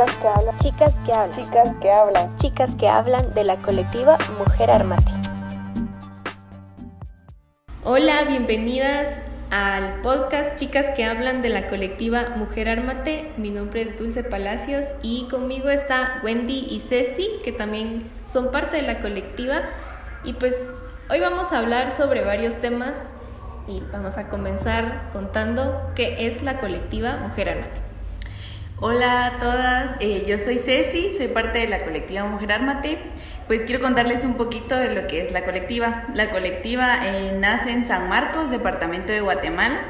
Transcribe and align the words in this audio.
Chicas 0.00 0.16
que 0.16 0.28
hablan. 0.28 0.58
Chicas 0.60 1.00
que 1.04 1.12
hablan. 1.12 1.30
Chicas 1.30 1.74
que 1.82 1.90
hablan. 1.92 2.36
Chicas 2.36 2.76
que 2.76 2.88
hablan 2.88 3.34
de 3.34 3.44
la 3.44 3.56
colectiva 3.58 4.16
Mujer 4.38 4.70
Armate. 4.70 5.12
Hola, 7.84 8.24
bienvenidas 8.24 9.20
al 9.50 10.00
podcast 10.00 10.56
Chicas 10.56 10.88
que 10.96 11.04
hablan 11.04 11.42
de 11.42 11.50
la 11.50 11.68
colectiva 11.68 12.30
Mujer 12.36 12.70
Armate. 12.70 13.30
Mi 13.36 13.50
nombre 13.50 13.82
es 13.82 13.98
Dulce 13.98 14.24
Palacios 14.24 14.94
y 15.02 15.28
conmigo 15.28 15.68
está 15.68 16.22
Wendy 16.24 16.66
y 16.70 16.80
Ceci, 16.80 17.28
que 17.44 17.52
también 17.52 18.10
son 18.24 18.50
parte 18.52 18.78
de 18.78 18.84
la 18.84 19.00
colectiva. 19.00 19.60
Y 20.24 20.32
pues 20.32 20.56
hoy 21.10 21.20
vamos 21.20 21.52
a 21.52 21.58
hablar 21.58 21.90
sobre 21.90 22.24
varios 22.24 22.56
temas 22.62 23.10
y 23.68 23.82
vamos 23.92 24.16
a 24.16 24.30
comenzar 24.30 25.10
contando 25.12 25.92
qué 25.94 26.26
es 26.26 26.42
la 26.42 26.58
colectiva 26.58 27.18
Mujer 27.18 27.50
Armate. 27.50 27.89
Hola 28.82 29.26
a 29.26 29.38
todas, 29.38 29.96
eh, 30.00 30.24
yo 30.26 30.38
soy 30.38 30.56
Ceci, 30.56 31.12
soy 31.14 31.28
parte 31.28 31.58
de 31.58 31.68
la 31.68 31.80
colectiva 31.80 32.24
Mujer 32.24 32.52
Armate. 32.52 32.96
Pues 33.46 33.64
quiero 33.64 33.82
contarles 33.82 34.24
un 34.24 34.38
poquito 34.38 34.74
de 34.74 34.94
lo 34.94 35.06
que 35.06 35.20
es 35.20 35.32
la 35.32 35.44
colectiva. 35.44 36.04
La 36.14 36.30
colectiva 36.30 36.98
eh, 37.04 37.36
nace 37.38 37.72
en 37.72 37.84
San 37.84 38.08
Marcos, 38.08 38.50
departamento 38.50 39.12
de 39.12 39.20
Guatemala. 39.20 39.82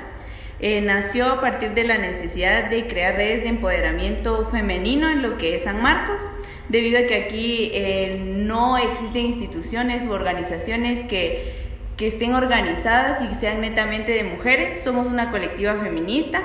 Eh, 0.58 0.80
nació 0.80 1.34
a 1.34 1.40
partir 1.40 1.72
de 1.74 1.84
la 1.84 1.98
necesidad 1.98 2.68
de 2.68 2.88
crear 2.88 3.14
redes 3.14 3.44
de 3.44 3.50
empoderamiento 3.50 4.46
femenino 4.46 5.08
en 5.08 5.22
lo 5.22 5.38
que 5.38 5.54
es 5.54 5.62
San 5.62 5.80
Marcos, 5.80 6.24
debido 6.68 6.98
a 6.98 7.06
que 7.06 7.14
aquí 7.14 7.72
no 8.18 8.76
existen 8.76 9.26
instituciones 9.26 10.04
u 10.04 10.10
organizaciones 10.10 11.04
que, 11.04 11.54
que 11.96 12.08
estén 12.08 12.34
organizadas 12.34 13.22
y 13.22 13.32
sean 13.36 13.60
netamente 13.60 14.10
de 14.10 14.24
mujeres. 14.24 14.82
Somos 14.82 15.06
una 15.06 15.30
colectiva 15.30 15.74
feminista 15.76 16.42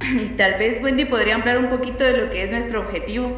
Tal 0.38 0.58
vez 0.58 0.82
Wendy 0.82 1.04
podría 1.04 1.34
hablar 1.34 1.58
un 1.58 1.68
poquito 1.68 2.04
de 2.04 2.16
lo 2.16 2.30
que 2.30 2.44
es 2.44 2.50
nuestro 2.50 2.80
objetivo. 2.80 3.36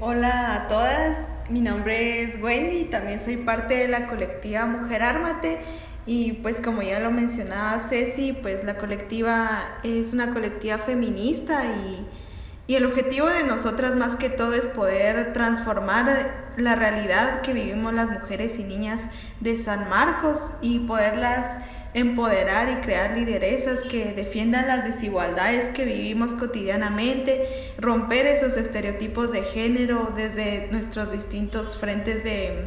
Hola 0.00 0.54
a 0.54 0.68
todas, 0.68 1.16
mi 1.48 1.60
nombre 1.60 2.22
es 2.22 2.40
Wendy, 2.42 2.84
también 2.84 3.18
soy 3.18 3.38
parte 3.38 3.74
de 3.74 3.88
la 3.88 4.06
colectiva 4.06 4.66
Mujer 4.66 5.02
Ármate 5.02 5.58
y 6.04 6.34
pues 6.34 6.60
como 6.60 6.82
ya 6.82 7.00
lo 7.00 7.10
mencionaba 7.10 7.78
Ceci, 7.78 8.34
pues 8.34 8.62
la 8.64 8.76
colectiva 8.76 9.78
es 9.84 10.12
una 10.12 10.34
colectiva 10.34 10.78
feminista 10.78 11.64
y, 11.64 12.06
y 12.66 12.74
el 12.74 12.84
objetivo 12.84 13.28
de 13.28 13.44
nosotras 13.44 13.94
más 13.94 14.16
que 14.16 14.28
todo 14.28 14.52
es 14.52 14.66
poder 14.66 15.32
transformar 15.32 16.50
la 16.58 16.74
realidad 16.74 17.40
que 17.40 17.54
vivimos 17.54 17.94
las 17.94 18.10
mujeres 18.10 18.58
y 18.58 18.64
niñas 18.64 19.08
de 19.40 19.56
San 19.56 19.88
Marcos 19.88 20.52
y 20.60 20.80
poderlas 20.80 21.60
empoderar 21.96 22.68
y 22.68 22.74
crear 22.84 23.16
lideresas 23.16 23.80
que 23.80 24.12
defiendan 24.12 24.68
las 24.68 24.84
desigualdades 24.84 25.70
que 25.70 25.86
vivimos 25.86 26.32
cotidianamente, 26.32 27.72
romper 27.78 28.26
esos 28.26 28.58
estereotipos 28.58 29.32
de 29.32 29.42
género 29.42 30.12
desde 30.14 30.68
nuestros 30.70 31.10
distintos 31.10 31.78
frentes 31.78 32.22
de, 32.22 32.66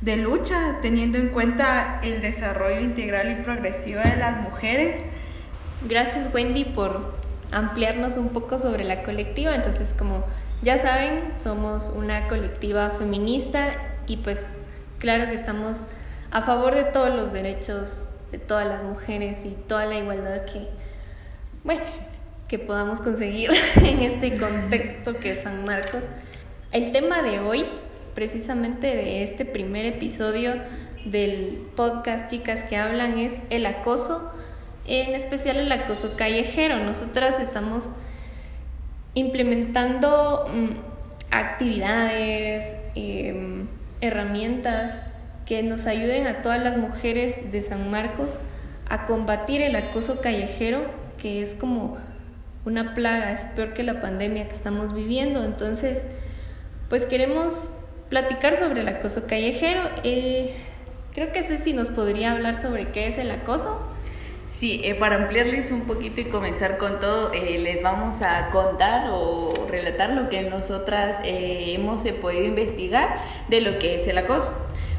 de 0.00 0.16
lucha, 0.16 0.78
teniendo 0.82 1.16
en 1.16 1.28
cuenta 1.28 2.00
el 2.02 2.20
desarrollo 2.22 2.80
integral 2.80 3.30
y 3.30 3.44
progresivo 3.44 4.00
de 4.04 4.16
las 4.16 4.40
mujeres. 4.40 5.00
Gracias 5.88 6.28
Wendy 6.34 6.64
por 6.64 7.14
ampliarnos 7.52 8.16
un 8.16 8.30
poco 8.30 8.58
sobre 8.58 8.82
la 8.82 9.04
colectiva. 9.04 9.54
Entonces, 9.54 9.94
como 9.96 10.24
ya 10.60 10.76
saben, 10.76 11.36
somos 11.36 11.92
una 11.94 12.26
colectiva 12.26 12.90
feminista 12.98 13.76
y 14.08 14.16
pues 14.16 14.58
claro 14.98 15.26
que 15.26 15.34
estamos 15.34 15.86
a 16.32 16.42
favor 16.42 16.74
de 16.74 16.82
todos 16.82 17.14
los 17.14 17.32
derechos 17.32 18.06
de 18.34 18.40
todas 18.40 18.66
las 18.66 18.82
mujeres 18.82 19.44
y 19.44 19.50
toda 19.50 19.86
la 19.86 19.96
igualdad 19.96 20.44
que, 20.44 20.66
bueno, 21.62 21.82
que 22.48 22.58
podamos 22.58 23.00
conseguir 23.00 23.50
en 23.76 24.00
este 24.00 24.36
contexto 24.36 25.20
que 25.20 25.30
es 25.30 25.42
San 25.42 25.64
Marcos. 25.64 26.06
El 26.72 26.90
tema 26.90 27.22
de 27.22 27.38
hoy, 27.38 27.64
precisamente 28.16 28.88
de 28.88 29.22
este 29.22 29.44
primer 29.44 29.86
episodio 29.86 30.56
del 31.04 31.64
podcast 31.76 32.28
Chicas 32.28 32.64
que 32.64 32.76
Hablan, 32.76 33.18
es 33.20 33.44
el 33.50 33.66
acoso, 33.66 34.32
en 34.84 35.14
especial 35.14 35.58
el 35.58 35.70
acoso 35.70 36.16
callejero. 36.16 36.80
Nosotras 36.80 37.38
estamos 37.38 37.92
implementando 39.14 40.50
mm, 40.52 40.70
actividades, 41.30 42.76
em, 42.96 43.68
herramientas 44.00 45.06
que 45.46 45.62
nos 45.62 45.86
ayuden 45.86 46.26
a 46.26 46.42
todas 46.42 46.62
las 46.62 46.76
mujeres 46.76 47.52
de 47.52 47.62
San 47.62 47.90
Marcos 47.90 48.38
a 48.88 49.06
combatir 49.06 49.60
el 49.60 49.76
acoso 49.76 50.20
callejero, 50.20 50.82
que 51.18 51.42
es 51.42 51.54
como 51.54 51.98
una 52.64 52.94
plaga, 52.94 53.32
es 53.32 53.46
peor 53.46 53.74
que 53.74 53.82
la 53.82 54.00
pandemia 54.00 54.48
que 54.48 54.54
estamos 54.54 54.94
viviendo. 54.94 55.44
Entonces, 55.44 56.06
pues 56.88 57.06
queremos 57.06 57.70
platicar 58.08 58.56
sobre 58.56 58.82
el 58.82 58.88
acoso 58.88 59.26
callejero. 59.26 59.80
Eh, 60.02 60.54
creo 61.12 61.32
que 61.32 61.42
Ceci 61.42 61.72
nos 61.72 61.90
podría 61.90 62.32
hablar 62.32 62.54
sobre 62.58 62.88
qué 62.90 63.08
es 63.08 63.18
el 63.18 63.30
acoso. 63.30 63.80
Sí, 64.50 64.80
eh, 64.84 64.94
para 64.94 65.16
ampliarles 65.16 65.72
un 65.72 65.82
poquito 65.82 66.20
y 66.20 66.26
comenzar 66.26 66.78
con 66.78 67.00
todo, 67.00 67.32
eh, 67.32 67.58
les 67.58 67.82
vamos 67.82 68.22
a 68.22 68.50
contar 68.50 69.08
o 69.10 69.52
relatar 69.68 70.10
lo 70.10 70.28
que 70.28 70.42
nosotras 70.42 71.18
hemos 71.24 72.02
podido 72.22 72.44
investigar 72.44 73.20
de 73.48 73.60
lo 73.60 73.78
que 73.78 73.96
es 73.96 74.06
el 74.06 74.16
acoso. 74.16 74.52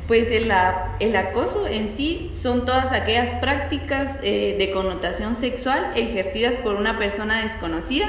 Pues 0.08 0.30
el, 0.32 0.54
el, 1.00 1.16
acoso 1.16 1.66
en 1.68 1.90
sí 1.90 2.32
son 2.40 2.66
todas 2.66 2.92
aquellas 2.92 3.32
prácticas 3.40 4.20
eh, 4.22 4.56
de 4.60 4.70
connotación 4.70 5.36
sexual 5.36 5.94
ejercidas 5.96 6.58
por 6.58 6.76
una 6.76 7.00
persona 7.00 7.42
desconocida 7.42 8.08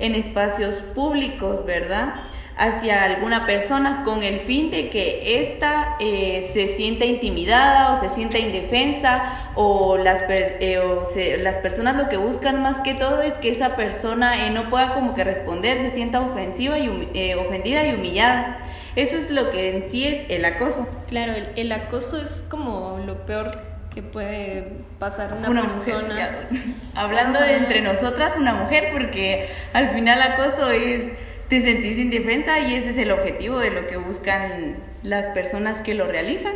en 0.00 0.16
espacios 0.16 0.76
públicos, 0.94 1.64
¿verdad? 1.64 2.14
hacia 2.58 3.04
alguna 3.04 3.44
persona 3.44 4.02
con 4.02 4.22
el 4.22 4.40
fin 4.40 4.70
de 4.70 4.88
que 4.88 5.42
ésta 5.42 5.96
eh, 6.00 6.48
se 6.54 6.68
sienta 6.68 7.04
intimidada 7.04 7.92
o 7.92 8.00
se 8.00 8.08
sienta 8.08 8.38
indefensa 8.38 9.50
o 9.54 9.98
las, 9.98 10.22
eh, 10.28 10.78
o 10.78 11.04
las 11.42 11.58
personas 11.58 11.96
lo 11.96 12.08
que 12.08 12.16
buscan 12.16 12.62
más 12.62 12.80
que 12.80 12.94
todo 12.94 13.20
es 13.20 13.34
que 13.34 13.50
esa 13.50 13.76
persona 13.76 14.48
no 14.50 14.70
pueda 14.70 14.94
como 14.94 15.14
que 15.14 15.22
responder, 15.22 15.76
se 15.76 15.90
sienta 15.90 16.22
ofensiva 16.22 16.78
y 16.78 16.88
ofendida 17.34 17.86
y 17.86 17.94
humillada. 17.94 18.58
Eso 18.96 19.16
es 19.18 19.30
lo 19.30 19.50
que 19.50 19.76
en 19.76 19.88
sí 19.88 20.06
es 20.06 20.24
el 20.30 20.44
acoso. 20.44 20.88
Claro, 21.08 21.34
el, 21.54 21.72
acoso 21.72 22.20
es 22.20 22.44
como 22.48 22.98
lo 23.06 23.26
peor 23.26 23.60
que 23.94 24.02
puede 24.02 24.72
pasar 24.98 25.34
una, 25.34 25.50
una 25.50 25.62
persona. 25.62 26.48
hablando 26.94 27.38
de 27.40 27.56
entre 27.56 27.82
nosotras, 27.82 28.36
una 28.38 28.54
mujer, 28.54 28.88
porque 28.92 29.50
al 29.72 29.90
final 29.90 30.20
acoso 30.22 30.70
es 30.70 31.12
te 31.48 31.60
sentís 31.60 31.98
indefensa 31.98 32.58
y 32.60 32.74
ese 32.74 32.90
es 32.90 32.98
el 32.98 33.12
objetivo 33.12 33.58
de 33.58 33.70
lo 33.70 33.86
que 33.86 33.96
buscan 33.96 34.76
las 35.02 35.26
personas 35.28 35.80
que 35.80 35.94
lo 35.94 36.06
realizan. 36.06 36.54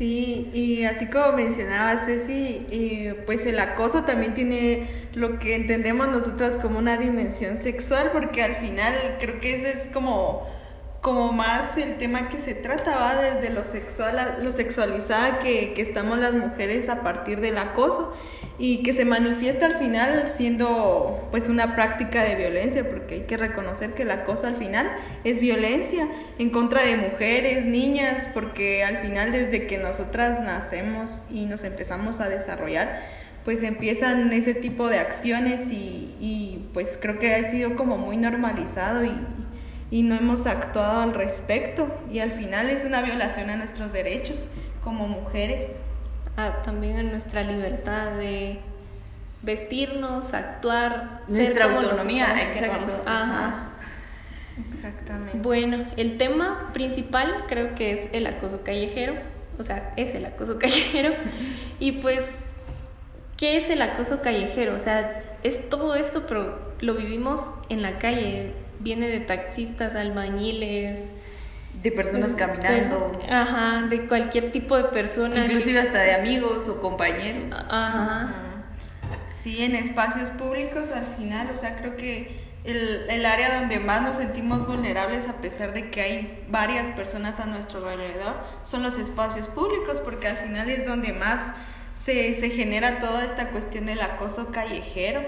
Sí, 0.00 0.50
y 0.54 0.84
así 0.84 1.08
como 1.08 1.32
mencionaba 1.32 1.98
Ceci, 1.98 2.66
eh, 2.70 3.22
pues 3.26 3.44
el 3.44 3.58
acoso 3.58 4.04
también 4.04 4.32
tiene 4.32 4.88
lo 5.12 5.38
que 5.38 5.54
entendemos 5.54 6.08
nosotras 6.08 6.56
como 6.56 6.78
una 6.78 6.96
dimensión 6.96 7.58
sexual, 7.58 8.08
porque 8.10 8.42
al 8.42 8.56
final 8.56 8.94
creo 9.20 9.40
que 9.40 9.56
ese 9.56 9.78
es 9.78 9.88
como 9.88 10.48
como 11.00 11.32
más 11.32 11.78
el 11.78 11.96
tema 11.96 12.28
que 12.28 12.36
se 12.36 12.54
trata, 12.54 12.96
va 12.96 13.22
desde 13.22 13.50
lo 13.50 13.64
sexual, 13.64 14.38
lo 14.42 14.52
sexualizada 14.52 15.38
que, 15.38 15.72
que, 15.72 15.80
estamos 15.80 16.18
las 16.18 16.34
mujeres 16.34 16.90
a 16.90 17.02
partir 17.02 17.40
del 17.40 17.56
acoso 17.56 18.14
y 18.58 18.82
que 18.82 18.92
se 18.92 19.06
manifiesta 19.06 19.64
al 19.64 19.76
final 19.76 20.28
siendo 20.28 21.26
pues 21.30 21.48
una 21.48 21.74
práctica 21.74 22.22
de 22.22 22.34
violencia, 22.34 22.86
porque 22.86 23.14
hay 23.14 23.20
que 23.22 23.38
reconocer 23.38 23.94
que 23.94 24.02
el 24.02 24.10
acoso 24.10 24.46
al 24.46 24.56
final 24.56 24.90
es 25.24 25.40
violencia 25.40 26.06
en 26.38 26.50
contra 26.50 26.82
de 26.82 26.98
mujeres, 26.98 27.64
niñas, 27.64 28.28
porque 28.34 28.84
al 28.84 28.98
final 28.98 29.32
desde 29.32 29.66
que 29.66 29.78
nosotras 29.78 30.40
nacemos 30.40 31.24
y 31.30 31.46
nos 31.46 31.64
empezamos 31.64 32.20
a 32.20 32.28
desarrollar, 32.28 33.00
pues 33.46 33.62
empiezan 33.62 34.30
ese 34.34 34.52
tipo 34.52 34.88
de 34.88 34.98
acciones 34.98 35.70
y, 35.70 36.14
y 36.20 36.68
pues 36.74 36.98
creo 37.00 37.18
que 37.18 37.34
ha 37.34 37.50
sido 37.50 37.74
como 37.74 37.96
muy 37.96 38.18
normalizado 38.18 39.02
y, 39.06 39.14
y 39.90 40.02
no 40.02 40.14
hemos 40.14 40.46
actuado 40.46 41.00
al 41.00 41.14
respecto 41.14 41.88
y 42.10 42.20
al 42.20 42.32
final 42.32 42.70
es 42.70 42.84
una 42.84 43.02
violación 43.02 43.50
a 43.50 43.56
nuestros 43.56 43.92
derechos 43.92 44.50
como 44.84 45.08
mujeres. 45.08 45.80
Ah, 46.36 46.62
también 46.62 46.98
a 46.98 47.02
nuestra 47.02 47.42
libertad 47.42 48.12
de 48.12 48.60
vestirnos, 49.42 50.32
actuar, 50.34 51.22
nuestra 51.28 51.64
autonomía, 51.64 52.42
exacto. 52.42 53.02
Ajá. 53.06 53.70
Exactamente. 54.72 55.38
Bueno, 55.38 55.86
el 55.96 56.18
tema 56.18 56.70
principal 56.72 57.44
creo 57.48 57.74
que 57.74 57.92
es 57.92 58.10
el 58.12 58.26
acoso 58.26 58.62
callejero, 58.62 59.14
o 59.58 59.62
sea, 59.62 59.92
es 59.96 60.14
el 60.14 60.24
acoso 60.26 60.58
callejero. 60.58 61.14
y 61.78 61.92
pues, 61.92 62.24
¿qué 63.36 63.56
es 63.56 63.70
el 63.70 63.82
acoso 63.82 64.22
callejero? 64.22 64.74
O 64.74 64.78
sea, 64.78 65.22
es 65.42 65.68
todo 65.68 65.94
esto, 65.94 66.24
pero 66.26 66.58
lo 66.80 66.94
vivimos 66.94 67.44
en 67.68 67.82
la 67.82 67.98
calle 67.98 68.54
viene 68.80 69.08
de 69.08 69.20
taxistas, 69.20 69.94
albañiles, 69.94 71.12
de 71.82 71.92
personas 71.92 72.34
caminando. 72.34 73.12
ajá, 73.30 73.86
de 73.88 74.06
cualquier 74.06 74.52
tipo 74.52 74.76
de 74.76 74.84
persona. 74.84 75.44
Inclusive 75.44 75.80
hasta 75.80 75.98
de 75.98 76.14
amigos 76.14 76.68
o 76.68 76.80
compañeros. 76.80 77.52
Ajá. 77.68 78.34
Sí, 79.30 79.62
en 79.62 79.74
espacios 79.74 80.28
públicos 80.30 80.90
al 80.90 81.06
final, 81.16 81.50
o 81.52 81.56
sea, 81.56 81.76
creo 81.76 81.96
que 81.96 82.50
el, 82.64 83.08
el, 83.08 83.24
área 83.24 83.60
donde 83.60 83.78
más 83.78 84.02
nos 84.02 84.16
sentimos 84.16 84.66
vulnerables 84.66 85.26
a 85.28 85.34
pesar 85.34 85.72
de 85.72 85.90
que 85.90 86.02
hay 86.02 86.44
varias 86.50 86.88
personas 86.94 87.40
a 87.40 87.46
nuestro 87.46 87.88
alrededor 87.88 88.34
son 88.64 88.82
los 88.82 88.98
espacios 88.98 89.46
públicos 89.46 90.02
porque 90.04 90.28
al 90.28 90.36
final 90.36 90.68
es 90.68 90.84
donde 90.84 91.14
más 91.14 91.54
se, 91.94 92.34
se 92.34 92.50
genera 92.50 92.98
toda 92.98 93.24
esta 93.24 93.50
cuestión 93.50 93.86
del 93.86 94.00
acoso 94.00 94.50
callejero. 94.52 95.22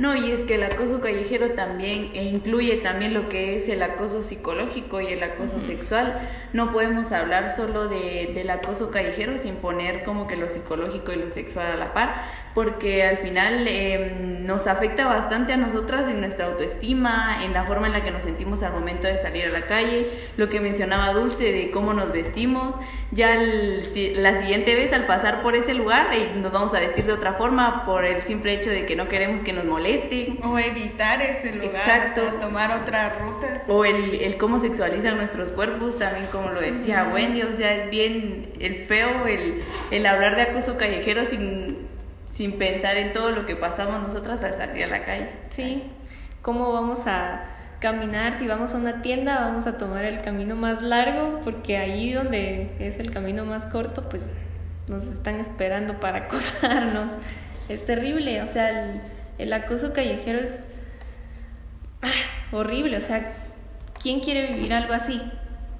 No, 0.00 0.16
y 0.16 0.32
es 0.32 0.44
que 0.44 0.54
el 0.54 0.62
acoso 0.62 0.98
callejero 1.00 1.50
también 1.50 2.12
e 2.14 2.24
incluye 2.24 2.78
también 2.78 3.12
lo 3.12 3.28
que 3.28 3.56
es 3.56 3.68
el 3.68 3.82
acoso 3.82 4.22
psicológico 4.22 5.02
y 5.02 5.08
el 5.08 5.22
acoso 5.22 5.60
sexual. 5.60 6.18
No 6.54 6.72
podemos 6.72 7.12
hablar 7.12 7.50
solo 7.50 7.86
de, 7.86 8.30
del 8.34 8.48
acoso 8.48 8.90
callejero 8.90 9.36
sin 9.36 9.56
poner 9.56 10.04
como 10.04 10.26
que 10.26 10.36
lo 10.36 10.48
psicológico 10.48 11.12
y 11.12 11.16
lo 11.16 11.28
sexual 11.28 11.72
a 11.72 11.76
la 11.76 11.92
par, 11.92 12.14
porque 12.54 13.04
al 13.04 13.18
final 13.18 13.66
em, 13.68 14.44
nos 14.44 14.66
afecta 14.66 15.06
bastante 15.06 15.52
a 15.52 15.56
nosotras 15.56 16.08
en 16.08 16.20
nuestra 16.20 16.46
autoestima, 16.46 17.44
en 17.44 17.52
la 17.52 17.64
forma 17.64 17.86
en 17.86 17.92
la 17.92 18.02
que 18.02 18.10
nos 18.10 18.24
sentimos 18.24 18.62
al 18.62 18.72
momento 18.72 19.06
de 19.06 19.18
salir 19.18 19.44
a 19.44 19.50
la 19.50 19.66
calle, 19.66 20.10
lo 20.36 20.48
que 20.48 20.60
mencionaba 20.60 21.12
Dulce 21.12 21.52
de 21.52 21.70
cómo 21.70 21.94
nos 21.94 22.12
vestimos. 22.12 22.74
Ya 23.12 23.36
la 23.36 24.40
siguiente 24.40 24.74
vez 24.74 24.92
al 24.92 25.06
pasar 25.06 25.42
por 25.42 25.56
ese 25.56 25.74
lugar 25.74 26.08
eh, 26.12 26.30
nos 26.36 26.52
vamos 26.52 26.74
a 26.74 26.80
vestir 26.80 27.04
de 27.06 27.12
otra 27.12 27.32
forma 27.34 27.84
por 27.84 28.04
el 28.04 28.22
simple 28.22 28.54
hecho 28.54 28.70
de 28.70 28.86
que 28.86 28.96
no 28.96 29.08
queremos 29.08 29.42
que 29.42 29.52
nos 29.52 29.64
molesten. 29.64 30.38
O 30.44 30.58
evitar 30.58 31.22
ese 31.22 31.52
lugar, 31.52 31.74
Exacto. 31.74 32.22
O 32.36 32.40
tomar 32.40 32.82
otras 32.82 33.20
rutas. 33.20 33.64
O 33.68 33.84
el, 33.84 34.14
el 34.14 34.36
cómo 34.36 34.58
sexualizan 34.58 35.16
nuestros 35.16 35.52
cuerpos, 35.52 35.98
también 35.98 36.26
como 36.30 36.50
lo 36.50 36.60
decía 36.60 37.10
Wendy, 37.12 37.42
o 37.42 37.52
sea, 37.52 37.74
es 37.74 37.90
bien 37.90 38.52
el 38.60 38.74
feo 38.74 39.26
el, 39.26 39.62
el 39.90 40.06
hablar 40.06 40.36
de 40.36 40.42
acoso 40.42 40.76
callejero 40.76 41.24
sin 41.24 41.79
sin 42.32 42.58
pensar 42.58 42.96
en 42.96 43.12
todo 43.12 43.30
lo 43.30 43.46
que 43.46 43.56
pasamos 43.56 44.00
nosotras 44.02 44.42
al 44.42 44.54
salir 44.54 44.84
a 44.84 44.86
la 44.86 45.04
calle. 45.04 45.28
Sí, 45.50 45.84
cómo 46.42 46.72
vamos 46.72 47.06
a 47.06 47.44
caminar, 47.80 48.34
si 48.34 48.46
vamos 48.46 48.74
a 48.74 48.76
una 48.76 49.02
tienda 49.02 49.40
vamos 49.40 49.66
a 49.66 49.78
tomar 49.78 50.04
el 50.04 50.20
camino 50.20 50.54
más 50.54 50.82
largo, 50.82 51.40
porque 51.42 51.78
ahí 51.78 52.12
donde 52.12 52.76
es 52.78 52.98
el 52.98 53.10
camino 53.10 53.44
más 53.44 53.66
corto, 53.66 54.08
pues 54.08 54.34
nos 54.86 55.04
están 55.06 55.40
esperando 55.40 55.98
para 55.98 56.18
acosarnos. 56.26 57.10
Es 57.68 57.84
terrible, 57.84 58.42
o 58.42 58.48
sea, 58.48 59.02
el, 59.38 59.52
acoso 59.52 59.92
callejero 59.92 60.40
es 60.40 60.60
ah, 62.02 62.10
horrible, 62.52 62.96
o 62.96 63.00
sea, 63.00 63.32
¿quién 64.00 64.20
quiere 64.20 64.52
vivir 64.52 64.72
algo 64.74 64.92
así? 64.92 65.20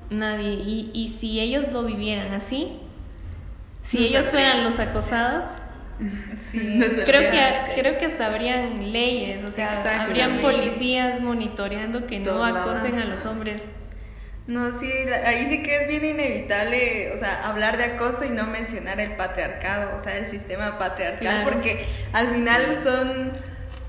Nadie. 0.09 0.55
Y, 0.55 0.91
y 0.95 1.09
si 1.09 1.41
ellos 1.41 1.73
lo 1.73 1.85
vivieran 1.85 2.33
así, 2.33 2.81
si 3.83 4.07
ellos 4.07 4.31
fueran 4.31 4.63
los 4.63 4.79
acosados, 4.79 5.55
Sí, 6.39 6.81
creo 7.05 7.31
que, 7.31 7.81
creo 7.81 7.99
que 7.99 8.07
hasta 8.07 8.27
habrían 8.27 8.93
leyes, 8.93 9.45
o 9.45 9.51
sea, 9.51 10.05
habrían 10.05 10.41
policías 10.41 11.21
monitoreando 11.21 12.07
que 12.07 12.21
no 12.21 12.45
acosen 12.45 12.99
a 12.99 13.05
los 13.05 13.27
hombres. 13.27 13.71
No, 14.47 14.73
sí, 14.73 14.91
ahí 15.25 15.47
sí 15.49 15.63
que 15.63 15.83
es 15.83 15.89
bien 15.89 16.05
inevitable, 16.05 17.13
o 17.15 17.19
sea, 17.19 17.47
hablar 17.47 17.77
de 17.77 17.85
acoso 17.85 18.25
y 18.25 18.31
no 18.31 18.47
mencionar 18.47 18.99
el 18.99 19.13
patriarcado, 19.13 19.95
o 19.95 20.01
sea, 20.01 20.17
el 20.17 20.27
sistema 20.27 20.77
patriarcal, 20.77 21.45
porque 21.45 21.87
al 22.13 22.35
final 22.35 22.75
son 22.83 23.33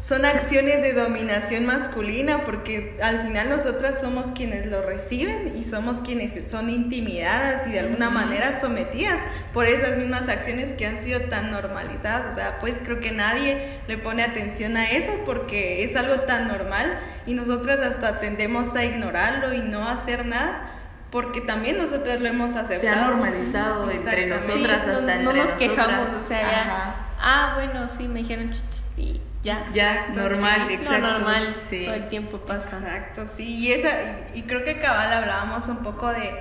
son 0.01 0.25
acciones 0.25 0.81
de 0.81 0.93
dominación 0.93 1.67
masculina 1.67 2.43
porque 2.43 2.97
al 3.03 3.21
final 3.21 3.49
nosotras 3.49 4.01
somos 4.01 4.29
quienes 4.29 4.65
lo 4.65 4.81
reciben 4.81 5.53
y 5.55 5.63
somos 5.63 5.97
quienes 5.97 6.49
son 6.49 6.71
intimidadas 6.71 7.67
y 7.67 7.73
de 7.73 7.81
alguna 7.81 8.09
manera 8.09 8.51
sometidas 8.51 9.21
por 9.53 9.67
esas 9.67 9.99
mismas 9.99 10.27
acciones 10.27 10.73
que 10.73 10.87
han 10.87 10.97
sido 10.97 11.21
tan 11.29 11.51
normalizadas. 11.51 12.33
O 12.33 12.35
sea, 12.35 12.57
pues 12.59 12.81
creo 12.83 12.99
que 12.99 13.11
nadie 13.11 13.79
le 13.87 13.99
pone 13.99 14.23
atención 14.23 14.75
a 14.75 14.89
eso 14.89 15.11
porque 15.23 15.83
es 15.83 15.95
algo 15.95 16.21
tan 16.21 16.47
normal 16.47 16.99
y 17.27 17.35
nosotras 17.35 17.79
hasta 17.79 18.19
tendemos 18.19 18.75
a 18.75 18.83
ignorarlo 18.83 19.53
y 19.53 19.59
no 19.61 19.87
hacer 19.87 20.25
nada 20.25 20.79
porque 21.11 21.41
también 21.41 21.77
nosotras 21.77 22.19
lo 22.19 22.27
hemos 22.27 22.55
aceptado. 22.55 22.81
Se 22.81 22.89
ha 22.89 23.07
normalizado 23.07 23.91
entre 23.91 24.25
nosotras 24.25 24.87
hasta 24.87 25.17
no, 25.17 25.31
no 25.31 25.33
nos 25.33 25.51
quejamos, 25.51 26.09
o 26.15 26.21
sea, 26.21 26.41
ya, 26.41 26.95
ah, 27.19 27.51
bueno, 27.53 27.87
sí, 27.87 28.07
me 28.07 28.21
dijeron 28.21 28.49
ch, 28.49 28.63
ch, 28.71 28.83
y 28.97 29.21
ya. 29.43 29.65
Ya, 29.73 30.07
normal, 30.15 30.69
exacto. 30.69 31.07
No, 31.07 31.19
normal, 31.19 31.55
todo 31.85 31.93
el 31.93 32.07
tiempo 32.09 32.37
pasa. 32.39 32.77
Exacto, 32.77 33.25
sí, 33.25 33.57
y, 33.57 33.71
esa, 33.71 33.89
y, 34.33 34.43
creo 34.43 34.63
que 34.63 34.79
cabal 34.79 35.11
hablábamos 35.11 35.67
un 35.67 35.77
poco 35.77 36.09
de, 36.09 36.31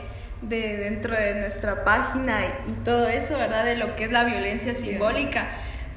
de 0.42 0.76
dentro 0.76 1.14
de 1.14 1.34
nuestra 1.36 1.84
página 1.84 2.40
y, 2.68 2.72
todo 2.84 3.08
eso, 3.08 3.38
¿verdad? 3.38 3.64
De 3.64 3.76
lo 3.76 3.96
que 3.96 4.04
es 4.04 4.12
la 4.12 4.24
violencia 4.24 4.74
simbólica, 4.74 5.48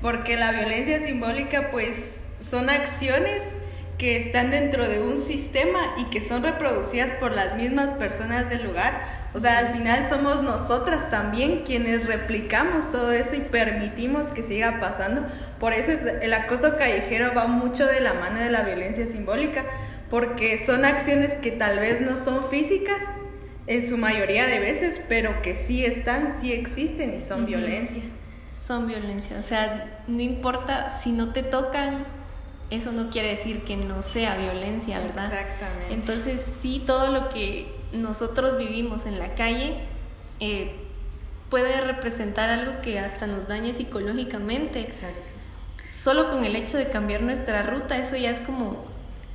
porque 0.01 0.37
la 0.37 0.51
violencia 0.51 0.99
simbólica 0.99 1.69
pues 1.71 2.21
son 2.39 2.69
acciones 2.69 3.41
que 3.97 4.17
están 4.17 4.51
dentro 4.51 4.87
de 4.87 5.01
un 5.01 5.17
sistema 5.17 5.95
y 5.97 6.05
que 6.05 6.21
son 6.21 6.43
reproducidas 6.43 7.13
por 7.13 7.31
las 7.31 7.55
mismas 7.55 7.91
personas 7.91 8.49
del 8.49 8.63
lugar 8.63 9.22
o 9.35 9.39
sea, 9.39 9.57
al 9.57 9.73
final 9.73 10.05
somos 10.05 10.43
nosotras 10.43 11.09
también 11.09 11.63
quienes 11.65 12.07
replicamos 12.07 12.91
todo 12.91 13.11
eso 13.11 13.35
y 13.35 13.39
permitimos 13.39 14.27
que 14.27 14.43
siga 14.43 14.79
pasando. 14.79 15.23
Por 15.59 15.73
eso 15.73 15.91
el 15.91 16.33
acoso 16.33 16.77
callejero 16.77 17.33
va 17.33 17.47
mucho 17.47 17.87
de 17.87 17.99
la 17.99 18.13
mano 18.13 18.39
de 18.39 18.51
la 18.51 18.61
violencia 18.61 19.07
simbólica, 19.07 19.65
porque 20.09 20.63
son 20.63 20.85
acciones 20.85 21.33
que 21.33 21.49
tal 21.51 21.79
vez 21.79 21.99
no 21.99 22.15
son 22.15 22.43
físicas 22.43 23.01
en 23.65 23.81
su 23.81 23.97
mayoría 23.97 24.45
de 24.45 24.59
veces, 24.59 25.01
pero 25.09 25.41
que 25.41 25.55
sí 25.55 25.83
están, 25.83 26.31
sí 26.31 26.53
existen 26.53 27.15
y 27.15 27.21
son 27.21 27.47
violencia. 27.47 28.03
Son 28.51 28.87
violencia, 28.87 29.37
o 29.39 29.41
sea, 29.41 30.03
no 30.07 30.21
importa 30.21 30.91
si 30.91 31.11
no 31.11 31.33
te 31.33 31.41
tocan, 31.41 32.05
eso 32.69 32.91
no 32.91 33.09
quiere 33.09 33.29
decir 33.29 33.63
que 33.63 33.77
no 33.77 34.03
sea 34.03 34.35
violencia, 34.35 34.99
¿verdad? 34.99 35.33
Exactamente. 35.33 35.93
Entonces 35.95 36.45
sí, 36.61 36.83
todo 36.85 37.07
lo 37.07 37.29
que 37.29 37.82
nosotros 37.93 38.57
vivimos 38.57 39.05
en 39.05 39.19
la 39.19 39.35
calle 39.35 39.75
eh, 40.39 40.75
puede 41.49 41.79
representar 41.81 42.49
algo 42.49 42.81
que 42.81 42.99
hasta 42.99 43.27
nos 43.27 43.47
dañe 43.47 43.73
psicológicamente. 43.73 44.79
Exacto. 44.81 45.33
Solo 45.91 46.29
con 46.29 46.43
el 46.43 46.55
hecho 46.55 46.77
de 46.77 46.89
cambiar 46.89 47.21
nuestra 47.21 47.61
ruta, 47.61 47.97
eso 47.97 48.17
ya 48.17 48.31
es 48.31 48.39
como 48.39 48.83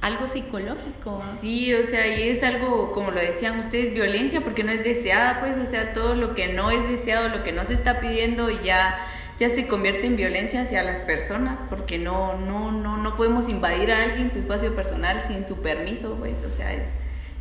algo 0.01 0.27
psicológico. 0.27 1.23
Sí, 1.41 1.73
o 1.75 1.85
sea, 1.85 2.07
y 2.07 2.29
es 2.29 2.43
algo, 2.43 2.93
como 2.93 3.11
lo 3.11 3.21
decían 3.21 3.61
ustedes, 3.61 3.95
violencia 3.95 4.41
porque 4.41 4.65
no 4.65 4.73
es 4.73 4.85
deseada, 4.85 5.41
pues, 5.41 5.59
o 5.59 5.67
sea, 5.67 5.93
todo 5.93 6.15
lo 6.15 6.35
que 6.35 6.53
no 6.53 6.71
es 6.71 6.89
deseado, 6.89 7.29
lo 7.29 7.45
que 7.45 7.53
no 7.53 7.65
se 7.65 7.75
está 7.75 8.01
pidiendo 8.01 8.51
ya 8.51 8.99
ya 9.39 9.49
se 9.51 9.69
convierte 9.69 10.09
en 10.09 10.17
violencia 10.17 10.63
hacia 10.63 10.83
las 10.83 11.01
personas 11.03 11.61
porque 11.71 11.97
no 11.97 12.37
no 12.37 12.73
no 12.73 12.97
no 12.97 13.15
podemos 13.15 13.49
invadir 13.49 13.93
a 13.93 14.03
alguien 14.03 14.33
su 14.33 14.41
espacio 14.41 14.75
personal 14.75 15.23
sin 15.23 15.45
su 15.45 15.59
permiso, 15.59 16.17
pues, 16.19 16.45
o 16.45 16.51
sea, 16.51 16.73
es 16.73 16.87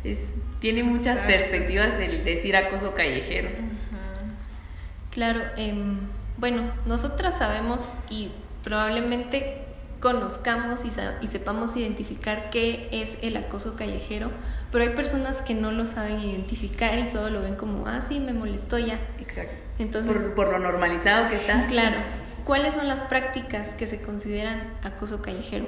es 0.04 0.28
tiene 0.60 0.82
muchas 0.82 1.20
perspectivas 1.20 1.94
el 2.00 2.24
decir 2.24 2.56
acoso 2.56 2.94
callejero. 2.94 3.50
Claro, 5.10 5.40
em, 5.56 5.98
bueno, 6.36 6.62
nosotras 6.86 7.38
sabemos 7.38 7.94
y 8.10 8.30
probablemente 8.62 9.64
conozcamos 10.00 10.84
y, 10.84 10.90
y, 11.20 11.26
sepamos 11.26 11.76
identificar 11.76 12.50
qué 12.50 12.88
es 12.92 13.18
el 13.22 13.36
acoso 13.36 13.74
callejero, 13.74 14.30
pero 14.70 14.84
hay 14.84 14.90
personas 14.90 15.42
que 15.42 15.54
no 15.54 15.72
lo 15.72 15.84
saben 15.84 16.20
identificar 16.20 16.96
y 16.98 17.06
solo 17.06 17.30
lo 17.30 17.42
ven 17.42 17.56
como, 17.56 17.86
ah, 17.86 18.00
sí, 18.00 18.20
me 18.20 18.32
molestó 18.32 18.78
ya. 18.78 19.00
Exacto. 19.18 19.54
Entonces, 19.78 20.22
por, 20.22 20.34
por 20.34 20.52
lo 20.52 20.58
normalizado 20.58 21.28
que 21.30 21.36
está. 21.36 21.66
Claro. 21.68 21.96
¿Cuáles 22.44 22.74
son 22.74 22.88
las 22.88 23.02
prácticas 23.02 23.74
que 23.74 23.86
se 23.86 24.00
consideran 24.00 24.72
acoso 24.82 25.20
callejero? 25.20 25.66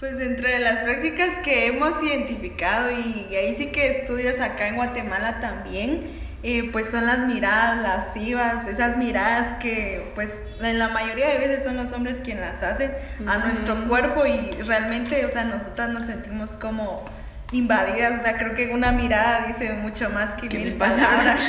Pues 0.00 0.20
entre 0.20 0.60
las 0.60 0.78
prácticas 0.80 1.30
que 1.42 1.66
hemos 1.66 2.00
identificado 2.02 2.92
y, 2.92 3.34
ahí 3.34 3.56
sí 3.56 3.66
que 3.66 3.88
estudios 3.88 4.38
acá 4.38 4.68
en 4.68 4.76
Guatemala 4.76 5.40
también, 5.40 6.06
eh, 6.44 6.70
pues 6.70 6.88
son 6.88 7.04
las 7.04 7.26
miradas 7.26 7.82
lascivas, 7.82 8.68
esas 8.68 8.96
miradas 8.96 9.58
que 9.58 10.12
pues 10.14 10.52
en 10.62 10.78
la 10.78 10.88
mayoría 10.88 11.30
de 11.30 11.38
veces 11.38 11.64
son 11.64 11.76
los 11.76 11.92
hombres 11.92 12.18
quienes 12.22 12.48
las 12.48 12.62
hacen 12.62 12.92
a 13.26 13.38
nuestro 13.38 13.88
cuerpo 13.88 14.24
y 14.24 14.52
realmente, 14.62 15.26
o 15.26 15.30
sea, 15.30 15.42
nosotras 15.42 15.90
nos 15.90 16.04
sentimos 16.04 16.54
como 16.54 17.04
invadidas, 17.52 18.20
o 18.20 18.22
sea, 18.22 18.36
creo 18.36 18.54
que 18.54 18.68
una 18.74 18.92
mirada 18.92 19.46
dice 19.46 19.72
mucho 19.72 20.10
más 20.10 20.34
que 20.34 20.54
mil 20.54 20.74
palabras, 20.74 21.40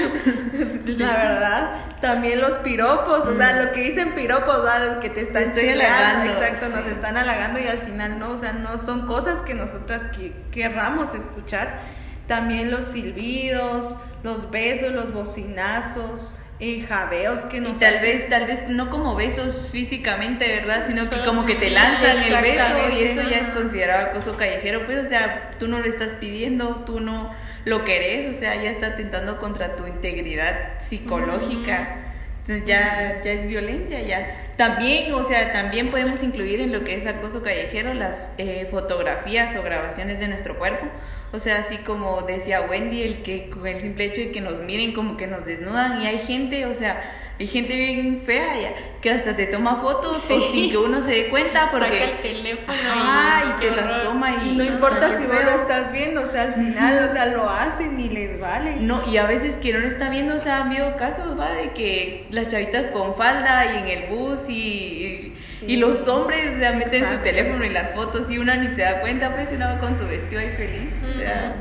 la 0.85 1.13
verdad. 1.13 1.71
También 1.99 2.39
los 2.39 2.55
piropos, 2.57 3.25
o 3.27 3.35
sea, 3.35 3.53
mm. 3.53 3.65
lo 3.65 3.71
que 3.73 3.81
dicen 3.81 4.15
piropos, 4.15 4.63
¿verdad? 4.63 4.99
que 4.99 5.09
te 5.09 5.21
están 5.21 5.51
halagando, 5.51 6.31
exacto, 6.31 6.69
nos 6.69 6.85
están 6.85 7.17
halagando 7.17 7.59
y 7.59 7.67
al 7.67 7.79
final 7.79 8.17
no, 8.17 8.31
o 8.31 8.37
sea, 8.37 8.53
no 8.53 8.77
son 8.77 9.07
cosas 9.07 9.41
que 9.41 9.53
nosotras 9.53 10.03
que, 10.15 10.33
querramos 10.51 11.13
escuchar. 11.13 11.81
También 12.29 12.71
los 12.71 12.85
silbidos, 12.85 13.97
los 14.23 14.49
besos, 14.49 14.93
los 14.93 15.11
bocinazos, 15.11 16.39
y 16.59 16.81
jabeos 16.81 17.41
que 17.41 17.61
nos 17.61 17.77
y 17.77 17.79
tal 17.79 18.01
vez 18.01 18.27
tal 18.27 18.45
vez 18.45 18.67
no 18.67 18.89
como 18.89 19.15
besos 19.15 19.69
físicamente 19.71 20.45
verdad 20.45 20.83
sino 20.87 21.09
que 21.09 21.23
como 21.23 21.45
que 21.45 21.55
te 21.55 21.69
lanzan 21.69 22.17
el 22.17 22.33
beso 22.41 22.93
y 22.93 23.03
eso 23.03 23.21
ya 23.21 23.37
es 23.37 23.49
considerado 23.49 24.07
acoso 24.07 24.35
callejero. 24.35 24.85
Pues 24.85 25.05
o 25.05 25.07
sea 25.07 25.51
tú 25.57 25.69
no 25.69 25.79
lo 25.79 25.85
estás 25.85 26.15
pidiendo 26.15 26.83
tú 26.85 26.99
no 26.99 27.33
lo 27.63 27.85
querés 27.85 28.35
o 28.35 28.37
sea 28.37 28.61
ya 28.61 28.71
está 28.71 28.87
atentando 28.87 29.39
contra 29.39 29.77
tu 29.77 29.87
integridad 29.87 30.81
psicológica. 30.81 32.05
Entonces 32.41 32.67
ya, 32.67 33.21
ya 33.23 33.31
es 33.31 33.47
violencia, 33.47 34.01
ya. 34.01 34.35
También, 34.57 35.13
o 35.13 35.23
sea, 35.23 35.53
también 35.53 35.91
podemos 35.91 36.23
incluir 36.23 36.61
en 36.61 36.71
lo 36.71 36.83
que 36.83 36.95
es 36.95 37.05
acoso 37.05 37.43
callejero 37.43 37.93
las 37.93 38.31
eh, 38.39 38.67
fotografías 38.71 39.55
o 39.55 39.61
grabaciones 39.61 40.19
de 40.19 40.29
nuestro 40.29 40.57
cuerpo. 40.57 40.87
O 41.31 41.39
sea, 41.39 41.59
así 41.59 41.77
como 41.77 42.23
decía 42.23 42.61
Wendy, 42.61 43.03
el 43.03 43.21
que 43.21 43.49
con 43.49 43.67
el 43.67 43.81
simple 43.81 44.05
hecho 44.05 44.21
de 44.21 44.31
que 44.31 44.41
nos 44.41 44.59
miren 44.61 44.93
como 44.93 45.15
que 45.15 45.27
nos 45.27 45.45
desnudan 45.45 46.01
y 46.01 46.07
hay 46.07 46.17
gente, 46.17 46.65
o 46.65 46.73
sea, 46.73 47.01
hay 47.39 47.47
gente 47.47 47.73
bien 47.73 48.21
fea 48.25 48.59
ya, 48.59 48.73
que 49.01 49.11
hasta 49.11 49.33
te 49.33 49.45
toma 49.45 49.77
fotos 49.77 50.29
o 50.29 50.41
sin 50.51 50.69
que 50.69 50.77
uno 50.77 50.99
se 50.99 51.11
dé 51.11 51.29
cuenta 51.29 51.67
porque 51.71 51.85
Saca 51.87 52.03
el 52.03 52.17
teléfono 52.17 52.77
y, 52.77 53.59
te 53.61 53.71
las 53.71 54.03
toma 54.03 54.31
y 54.43 54.49
Y 54.49 54.55
no 54.57 54.63
o 54.63 54.65
sea, 54.65 54.73
importa 54.75 55.17
si 55.17 55.25
vos 55.25 55.43
lo 55.45 55.51
estás 55.51 55.93
viendo, 55.93 56.23
o 56.23 56.27
sea, 56.27 56.41
al 56.41 56.53
final, 56.53 57.05
o 57.07 57.11
sea, 57.11 57.27
lo 57.27 57.49
hacen 57.49 57.97
y 57.97 58.09
les 58.09 58.37
vale. 58.39 58.75
No, 58.81 59.07
y 59.07 59.15
a 59.15 59.25
veces 59.25 59.55
que 59.55 59.71
no 59.71 59.79
lo 59.79 59.87
está 59.87 60.09
viendo, 60.09 60.35
o 60.35 60.39
sea, 60.39 60.57
han 60.57 60.67
habido 60.67 60.97
casos, 60.97 61.39
va, 61.39 61.51
de 61.51 61.71
que 61.71 62.25
las 62.29 62.49
chavitas 62.49 62.87
con 62.87 63.15
falda 63.15 63.73
y 63.73 63.77
en 63.77 63.87
el 63.87 64.09
bus 64.09 64.49
y, 64.49 64.53
y, 64.53 65.35
Sí. 65.41 65.65
y 65.69 65.77
los 65.77 66.07
hombres 66.07 66.55
o 66.55 66.59
sea, 66.59 66.73
meten 66.73 67.05
su 67.05 67.17
teléfono 67.19 67.63
y 67.63 67.69
las 67.69 67.95
fotos 67.95 68.29
y 68.29 68.37
una 68.37 68.57
ni 68.57 68.67
se 68.75 68.81
da 68.81 68.99
cuenta, 68.99 69.33
pues 69.33 69.51
una 69.51 69.73
va 69.73 69.79
con 69.79 69.97
su 69.97 70.05
vestido 70.05 70.41
ahí 70.41 70.49
feliz, 70.49 70.91
o 71.03 71.17
sea, 71.17 71.55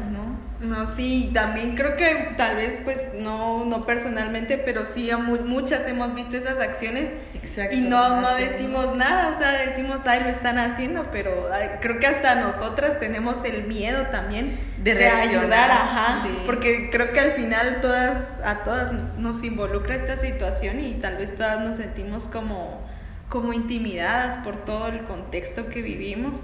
no. 0.61 0.87
Sí, 0.87 1.31
también 1.33 1.77
creo 1.77 1.97
que 1.97 2.35
tal 2.37 2.57
vez, 2.57 2.81
pues, 2.83 3.13
no, 3.15 3.65
no 3.65 3.87
personalmente, 3.87 4.59
pero 4.59 4.87
sí 4.87 5.11
a 5.11 5.17
mu- 5.17 5.43
muchas 5.45 5.87
hemos 5.87 6.15
visto 6.15 6.37
esas 6.37 6.59
acciones 6.59 7.11
Exacto. 7.35 7.77
y 7.77 7.81
no, 7.81 8.21
no 8.21 8.35
decimos 8.35 8.95
nada, 8.97 9.29
o 9.35 9.39
sea, 9.39 9.53
decimos, 9.53 10.07
ay, 10.07 10.21
lo 10.25 10.29
están 10.31 10.59
haciendo, 10.59 11.07
pero 11.13 11.53
ay, 11.53 11.71
creo 11.81 12.01
que 12.01 12.07
hasta 12.09 12.35
nosotras 12.37 12.99
tenemos 12.99 13.45
el 13.45 13.65
miedo 13.69 14.07
también 14.11 14.59
De 14.83 15.09
ayudar, 15.09 15.71
ajá, 15.71 16.23
sí. 16.27 16.43
porque 16.47 16.91
creo 16.91 17.13
que 17.13 17.21
al 17.21 17.33
final 17.33 17.79
todas, 17.81 18.41
a 18.45 18.65
todas 18.65 18.93
nos 19.17 19.45
involucra 19.45 19.95
esta 19.95 20.17
situación 20.17 20.81
y 20.81 20.95
tal 20.95 21.19
vez 21.19 21.37
todas 21.37 21.61
nos 21.61 21.77
sentimos 21.77 22.27
como, 22.27 22.81
como 23.29 23.53
intimidadas 23.53 24.39
por 24.39 24.65
todo 24.65 24.89
el 24.89 25.05
contexto 25.05 25.69
que 25.69 25.83
vivimos. 25.83 26.41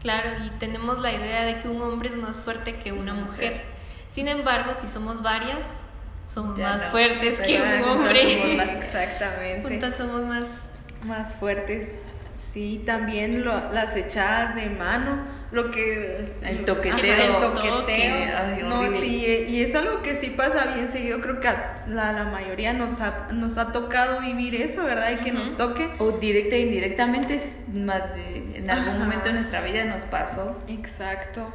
Claro, 0.00 0.30
y 0.44 0.50
tenemos 0.58 0.98
la 1.00 1.12
idea 1.12 1.44
de 1.44 1.60
que 1.60 1.68
un 1.68 1.80
hombre 1.82 2.08
es 2.08 2.16
más 2.16 2.40
fuerte 2.40 2.76
que 2.76 2.92
una 2.92 3.12
mujer. 3.14 3.62
Sin 4.08 4.28
embargo, 4.28 4.72
si 4.80 4.86
somos 4.86 5.22
varias, 5.22 5.78
somos 6.26 6.56
Ya 6.58 6.70
más 6.70 6.84
no, 6.86 6.90
fuertes 6.90 7.38
que 7.40 7.60
un 7.60 7.88
hombre. 7.88 8.78
Exactamente. 8.78 9.68
Juntas 9.68 9.96
somos 9.96 10.22
más 10.22 10.60
más 11.04 11.36
fuertes. 11.36 12.06
Sí, 12.38 12.82
también 12.86 13.44
lo- 13.44 13.72
las 13.72 13.94
echadas 13.96 14.54
de 14.54 14.66
mano, 14.70 15.18
lo 15.52 15.70
que... 15.70 16.32
El 16.42 16.64
toqueteo. 16.64 16.94
Ajá, 17.14 17.24
el 17.24 17.32
Toque, 17.40 17.68
toqueteo. 17.68 18.14
ay, 18.36 18.62
no, 18.62 18.88
sí, 19.00 19.24
eh, 19.26 19.46
y 19.48 19.62
es 19.62 19.74
algo 19.74 20.00
que 20.02 20.14
sí 20.14 20.30
pasa 20.30 20.66
bien 20.74 20.88
seguido. 20.90 21.20
Creo 21.20 21.40
que 21.40 21.48
a 21.48 21.82
la, 21.88 22.12
la 22.12 22.24
mayoría 22.24 22.72
nos 22.72 23.00
ha, 23.00 23.28
nos 23.32 23.58
ha 23.58 23.72
tocado 23.72 24.20
vivir 24.20 24.54
eso, 24.54 24.84
¿verdad? 24.84 25.10
Y 25.12 25.16
que 25.24 25.32
nos 25.32 25.56
toque. 25.56 25.90
O 25.98 26.12
directa 26.12 26.54
e 26.56 26.60
indirectamente, 26.60 27.34
es 27.34 27.62
más 27.72 28.14
de- 28.14 28.52
en 28.58 28.70
algún 28.70 28.90
Ajá. 28.90 28.98
momento 28.98 29.24
de 29.26 29.32
nuestra 29.34 29.60
vida 29.62 29.84
nos 29.84 30.02
pasó. 30.04 30.56
Exacto. 30.68 31.52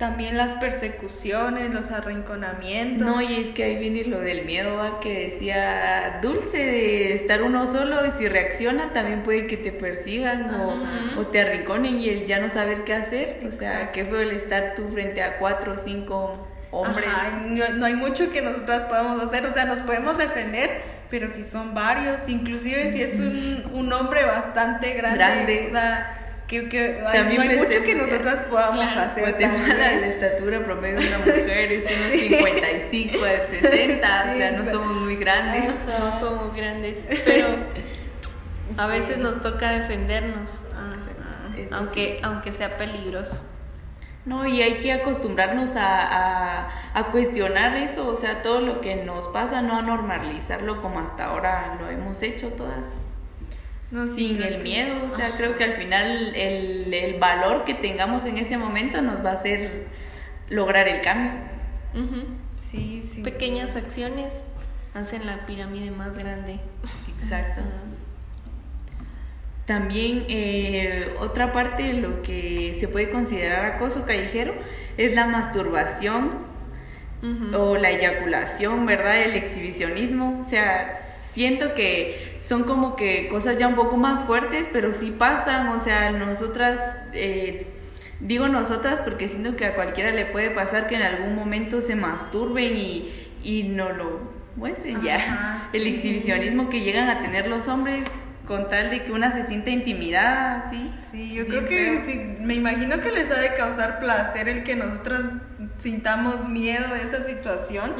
También 0.00 0.38
las 0.38 0.54
persecuciones, 0.54 1.74
los 1.74 1.90
arrinconamientos. 1.90 3.06
No, 3.06 3.20
y 3.20 3.34
es 3.34 3.48
que 3.48 3.64
ahí 3.64 3.76
viene 3.76 4.04
lo 4.04 4.18
del 4.20 4.46
miedo, 4.46 4.76
¿va? 4.78 4.98
que 4.98 5.26
decía 5.26 6.20
Dulce, 6.22 6.56
de 6.56 7.12
estar 7.12 7.42
uno 7.42 7.66
solo 7.70 8.06
y 8.06 8.10
si 8.12 8.26
reacciona 8.26 8.94
también 8.94 9.22
puede 9.24 9.46
que 9.46 9.58
te 9.58 9.72
persigan 9.72 10.54
o, 10.54 11.20
o 11.20 11.26
te 11.26 11.42
arrinconen 11.42 11.98
y 11.98 12.08
el 12.08 12.24
ya 12.24 12.40
no 12.40 12.48
saber 12.48 12.84
qué 12.84 12.94
hacer. 12.94 13.42
O 13.46 13.52
sea, 13.52 13.92
qué 13.92 14.06
feo 14.06 14.20
el 14.20 14.30
estar 14.30 14.72
tú 14.74 14.88
frente 14.88 15.22
a 15.22 15.36
cuatro 15.38 15.74
o 15.74 15.76
cinco 15.76 16.48
hombres. 16.70 17.06
Ajá, 17.06 17.42
no, 17.46 17.68
no 17.76 17.84
hay 17.84 17.94
mucho 17.94 18.30
que 18.30 18.40
nosotras 18.40 18.84
podamos 18.84 19.22
hacer, 19.22 19.44
o 19.44 19.52
sea, 19.52 19.66
nos 19.66 19.80
podemos 19.80 20.16
defender, 20.16 20.80
pero 21.10 21.28
si 21.28 21.42
son 21.42 21.74
varios, 21.74 22.26
inclusive 22.26 22.90
si 22.94 23.02
es 23.02 23.18
un, 23.18 23.70
un 23.74 23.92
hombre 23.92 24.24
bastante 24.24 24.94
grande, 24.94 25.18
Grande. 25.18 25.64
o 25.66 25.70
sea, 25.70 26.16
que, 26.50 26.68
que 26.68 27.00
También 27.12 27.36
no 27.44 27.50
hay 27.50 27.56
mucho 27.58 27.82
que 27.84 27.94
nosotras 27.94 28.40
podamos 28.50 28.84
Claro, 28.92 29.10
hacer. 29.10 29.22
Guatemala, 29.22 29.68
también. 29.68 30.00
la 30.00 30.06
estatura 30.08 30.60
promedio 30.64 30.98
de 31.00 31.06
una 31.06 31.18
mujer 31.26 31.72
es 31.72 31.84
unos 31.84 32.20
55 32.20 33.18
a 33.24 33.46
60, 33.46 34.24
o 34.32 34.36
sea, 34.36 34.50
no 34.52 34.64
Sí, 34.64 34.70
somos 34.72 34.96
muy 34.96 35.16
grandes. 35.16 35.70
no 35.86 36.18
somos 36.18 36.52
grandes, 36.54 37.06
pero 37.24 37.46
a 38.76 38.86
veces 38.88 39.18
nos 39.18 39.40
toca 39.40 39.70
defendernos, 39.72 40.62
Ajá. 40.72 41.56
Eso 41.56 41.74
aunque 41.74 42.20
aunque 42.22 42.52
sea 42.52 42.76
peligroso. 42.76 43.42
No, 44.26 44.44
y 44.46 44.60
hay 44.62 44.78
que 44.80 44.92
acostumbrarnos 44.92 45.76
a, 45.76 46.02
a, 46.66 46.70
a 46.94 47.04
cuestionar 47.10 47.74
eso, 47.76 48.06
o 48.06 48.16
sea, 48.16 48.42
todo 48.42 48.60
lo 48.60 48.80
que 48.80 48.96
nos 48.96 49.28
pasa, 49.28 49.62
no 49.62 49.78
a 49.78 49.82
normalizarlo 49.82 50.82
como 50.82 51.00
hasta 51.00 51.24
ahora 51.26 51.76
lo 51.80 51.88
hemos 51.88 52.22
hecho 52.22 52.48
todas, 52.50 52.84
No, 53.90 54.06
sin 54.06 54.40
el 54.40 54.62
miedo, 54.62 55.04
o 55.12 55.16
sea, 55.16 55.36
creo 55.36 55.56
que 55.56 55.64
al 55.64 55.72
final 55.72 56.34
el, 56.36 56.94
el 56.94 57.18
valor 57.18 57.64
que 57.64 57.74
tengamos 57.74 58.24
en 58.24 58.38
ese 58.38 58.56
momento 58.56 59.02
nos 59.02 59.24
va 59.24 59.30
a 59.30 59.34
hacer 59.34 59.86
lograr 60.48 60.88
el 60.88 61.00
cambio. 61.00 61.32
Sí, 62.54 63.02
sí. 63.02 63.22
Pequeñas 63.22 63.74
acciones 63.74 64.46
hacen 64.94 65.26
la 65.26 65.46
pirámide 65.46 65.90
más 65.90 66.18
grande. 66.18 66.60
Exacto. 67.20 67.62
También 69.66 70.24
eh, 70.28 71.14
otra 71.20 71.52
parte 71.52 71.84
de 71.84 71.94
lo 71.94 72.22
que 72.22 72.76
se 72.78 72.88
puede 72.88 73.10
considerar 73.10 73.64
acoso 73.64 74.04
callejero 74.04 74.54
es 74.96 75.14
la 75.14 75.26
masturbación 75.26 76.50
o 77.54 77.76
la 77.76 77.90
eyaculación, 77.90 78.86
¿verdad? 78.86 79.22
El 79.22 79.34
exhibicionismo. 79.34 80.42
O 80.44 80.48
sea, 80.48 80.98
siento 81.32 81.74
que 81.74 82.29
son 82.40 82.64
como 82.64 82.96
que 82.96 83.28
cosas 83.28 83.58
ya 83.58 83.68
un 83.68 83.76
poco 83.76 83.96
más 83.96 84.26
fuertes, 84.26 84.68
pero 84.72 84.92
sí 84.92 85.12
pasan. 85.12 85.68
O 85.68 85.78
sea, 85.78 86.10
nosotras, 86.10 86.80
eh, 87.12 87.66
digo 88.18 88.48
nosotras 88.48 89.00
porque 89.04 89.28
siento 89.28 89.54
que 89.56 89.66
a 89.66 89.74
cualquiera 89.74 90.10
le 90.10 90.26
puede 90.26 90.50
pasar 90.50 90.88
que 90.88 90.96
en 90.96 91.02
algún 91.02 91.36
momento 91.36 91.80
se 91.80 91.94
masturben 91.94 92.76
y, 92.76 93.12
y 93.44 93.64
no 93.64 93.92
lo 93.92 94.20
muestren 94.56 95.02
ya. 95.02 95.68
El 95.72 95.86
exhibicionismo 95.86 96.70
que 96.70 96.80
llegan 96.80 97.08
a 97.08 97.20
tener 97.20 97.46
los 97.46 97.68
hombres 97.68 98.08
con 98.50 98.68
tal 98.68 98.90
de 98.90 99.04
que 99.04 99.12
una 99.12 99.30
se 99.30 99.44
sienta 99.44 99.70
intimidada, 99.70 100.68
¿sí? 100.70 100.90
Sí, 100.96 101.32
yo 101.32 101.46
creo 101.46 101.68
que 101.68 102.00
feo. 102.00 102.04
sí, 102.04 102.36
me 102.40 102.54
imagino 102.54 103.00
que 103.00 103.12
les 103.12 103.30
ha 103.30 103.38
de 103.38 103.54
causar 103.54 104.00
placer 104.00 104.48
el 104.48 104.64
que 104.64 104.74
nosotras 104.74 105.50
sintamos 105.76 106.48
miedo 106.48 106.92
de 106.92 107.04
esa 107.04 107.22
situación, 107.22 107.94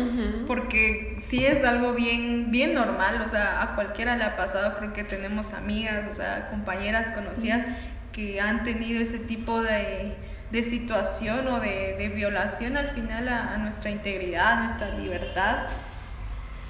porque 0.49 1.15
sí 1.21 1.47
es 1.47 1.63
algo 1.63 1.95
bien, 1.95 2.51
bien 2.51 2.75
normal, 2.75 3.23
o 3.25 3.29
sea, 3.29 3.63
a 3.63 3.77
cualquiera 3.77 4.17
le 4.17 4.25
ha 4.25 4.37
pasado, 4.37 4.77
creo 4.77 4.93
que 4.93 5.05
tenemos 5.05 5.53
amigas, 5.53 6.07
o 6.11 6.15
sea, 6.15 6.49
compañeras 6.51 7.11
conocidas 7.11 7.65
que 8.11 8.41
han 8.41 8.65
tenido 8.65 9.01
ese 9.01 9.21
tipo 9.21 9.63
de, 9.63 10.17
de 10.51 10.63
situación 10.65 11.47
o 11.47 11.61
de, 11.61 11.95
de 11.97 12.09
violación 12.09 12.77
al 12.77 12.91
final 12.91 13.29
a, 13.29 13.55
a 13.55 13.59
nuestra 13.59 13.93
integridad, 13.93 14.53
a 14.55 14.63
nuestra 14.65 14.99
libertad. 14.99 15.69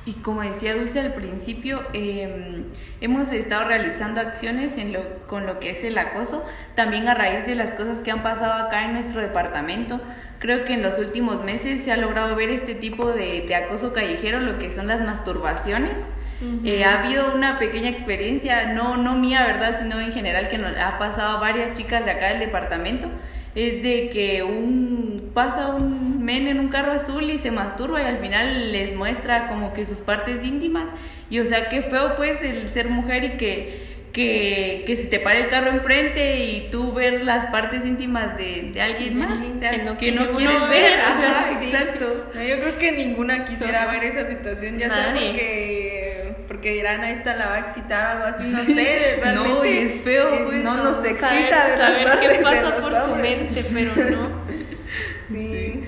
Y 0.07 0.14
como 0.14 0.42
decía 0.42 0.75
Dulce 0.75 1.00
al 1.00 1.12
principio, 1.12 1.83
eh, 1.92 2.64
hemos 3.00 3.30
estado 3.33 3.69
realizando 3.69 4.21
acciones 4.21 4.78
en 4.78 4.92
lo, 4.92 5.26
con 5.26 5.47
lo 5.47 5.61
que 5.61 5.71
es 5.71 5.85
el 5.85 5.99
acoso, 5.99 6.45
también 6.75 7.09
a 7.09 7.14
raíz 7.14 7.45
de 7.45 7.54
las 7.54 7.71
cosas 7.75 8.02
que 8.02 8.11
han 8.11 8.23
pasado 8.23 8.54
acá 8.54 8.85
en 8.85 8.95
nuestro 8.95 9.21
departamento. 9.21 10.00
Creo 10.38 10.64
que 10.64 10.73
en 10.73 10.83
los 10.83 10.99
últimos 10.99 11.45
meses 11.45 11.83
se 11.83 11.92
ha 11.92 11.99
logrado 11.99 12.35
ver 12.35 12.49
este 12.49 12.75
tipo 12.75 13.12
de, 13.12 13.42
de 13.47 13.54
acoso 13.54 13.92
callejero, 13.92 14.40
lo 14.40 14.59
que 14.59 14.73
son 14.73 14.87
las 14.87 15.02
masturbaciones. 15.02 15.99
Eh, 16.64 16.85
ha 16.85 17.00
habido 17.00 17.35
una 17.35 17.59
pequeña 17.59 17.90
experiencia, 17.90 18.73
no, 18.73 18.97
no 18.97 19.14
mía, 19.14 19.45
¿verdad? 19.45 19.78
Sino 19.78 20.00
en 20.00 20.11
general 20.11 20.49
que 20.49 20.57
nos 20.57 20.75
ha 20.78 20.99
pasado 20.99 21.37
a 21.37 21.40
varias 21.40 21.76
chicas 21.76 22.02
de 22.07 22.12
acá 22.12 22.28
del 22.28 22.38
departamento. 22.38 23.09
Es 23.54 23.83
de 23.83 24.11
que 24.11 24.42
un 24.42 25.30
pasa 25.35 25.69
un 25.69 26.25
men 26.25 26.47
en 26.49 26.61
un 26.61 26.69
carro 26.69 26.92
azul 26.92 27.30
y 27.30 27.38
se 27.38 27.50
masturba 27.50 28.02
y 28.02 28.07
al 28.07 28.19
final 28.19 28.73
les 28.73 28.95
muestra 28.95 29.49
como 29.49 29.73
que 29.73 29.85
sus 29.87 29.99
partes 29.99 30.45
íntimas. 30.45 30.88
Y 31.30 31.38
o 31.40 31.45
sea, 31.45 31.69
qué 31.69 31.83
feo 31.83 32.14
pues 32.16 32.42
el 32.42 32.69
ser 32.69 32.88
mujer 32.88 33.25
y 33.25 33.30
que, 33.37 33.90
que, 34.12 34.83
que 34.87 34.97
se 34.97 35.04
te 35.07 35.21
pare 35.21 35.40
el 35.45 35.49
carro 35.49 35.71
enfrente 35.71 36.45
y 36.45 36.69
tú 36.71 36.92
ver 36.92 37.25
las 37.25 37.47
partes 37.47 37.87
íntimas 37.87 38.37
de, 38.37 38.71
de 38.73 38.80
alguien 38.83 39.19
más. 39.19 39.38
O 39.38 39.59
sea, 39.61 39.71
Que 39.71 39.78
no 39.78 39.97
que 39.99 40.12
no 40.12 40.33
quieres 40.33 40.61
ver. 40.62 40.71
ver, 40.71 41.00
o 41.00 41.16
sea, 41.16 41.40
Ajá, 41.40 41.59
Sí, 41.61 41.71
exacto. 41.71 42.30
No, 42.35 42.42
yo 42.42 42.59
creo 42.61 42.78
que 42.78 42.92
ninguna 42.92 43.45
quisiera 43.45 43.87
ver 43.90 44.04
esa 44.04 44.26
situación, 44.26 44.78
ya 44.78 44.88
sea 44.92 45.12
porque, 45.12 46.10
porque 46.50 46.73
dirán, 46.73 47.02
a 47.02 47.12
esta 47.12 47.37
la 47.37 47.47
va 47.47 47.54
a 47.54 47.59
excitar 47.61 48.16
o 48.16 48.25
algo 48.25 48.37
así, 48.37 48.50
no 48.50 48.59
sé, 48.64 49.19
realmente. 49.23 49.49
No, 49.54 49.64
y 49.64 49.69
es 49.69 50.00
feo, 50.00 50.35
eh, 50.35 50.42
pues, 50.47 50.64
no 50.64 50.75
no. 50.75 50.83
nos 50.85 50.97
saber, 50.97 51.12
excita 51.12 51.69
las 51.69 51.78
saber 51.78 52.04
partes 52.09 52.33
qué 52.33 52.42
pasa 52.42 52.76
por 52.76 52.97
su 52.97 53.14
mente, 53.14 53.64
pero 53.73 53.92
no. 54.11 54.28
Sí. 55.28 55.85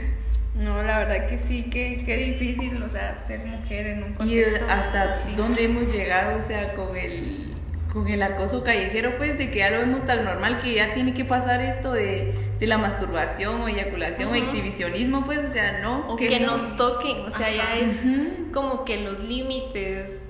No, 0.54 0.80
la 0.84 0.98
verdad 1.00 1.26
que 1.26 1.38
sí, 1.40 1.64
qué, 1.70 2.00
qué 2.06 2.16
difícil, 2.16 2.80
o 2.80 2.88
sea, 2.88 3.20
ser 3.26 3.40
mujer 3.40 3.86
en 3.88 4.04
un 4.04 4.10
Y 4.12 4.14
contexto. 4.14 4.66
hasta 4.68 5.02
así. 5.14 5.34
dónde 5.36 5.64
hemos 5.64 5.92
llegado, 5.92 6.38
o 6.38 6.40
sea, 6.42 6.74
con 6.74 6.96
el 6.96 7.48
con 7.92 8.08
el 8.08 8.22
acoso 8.22 8.62
callejero, 8.64 9.18
pues 9.18 9.36
de 9.36 9.50
que 9.50 9.58
ya 9.58 9.70
lo 9.70 9.80
vemos 9.80 10.06
tan 10.06 10.24
normal 10.24 10.60
que 10.62 10.72
ya 10.74 10.94
tiene 10.94 11.12
que 11.12 11.26
pasar 11.26 11.60
esto 11.60 11.92
de, 11.92 12.32
de 12.58 12.66
la 12.66 12.78
masturbación 12.78 13.60
o 13.60 13.68
eyaculación 13.68 14.30
o 14.30 14.34
exhibicionismo, 14.34 15.26
pues, 15.26 15.40
o 15.40 15.52
sea, 15.52 15.80
no. 15.82 16.08
O 16.08 16.16
Que 16.16 16.28
que 16.28 16.40
no- 16.40 16.52
nos 16.52 16.74
toquen, 16.76 17.18
o 17.26 17.30
sea, 17.30 17.50
ya 17.50 17.76
es 17.76 18.02
como 18.52 18.84
que 18.86 19.00
los 19.00 19.20
límites, 19.20 20.22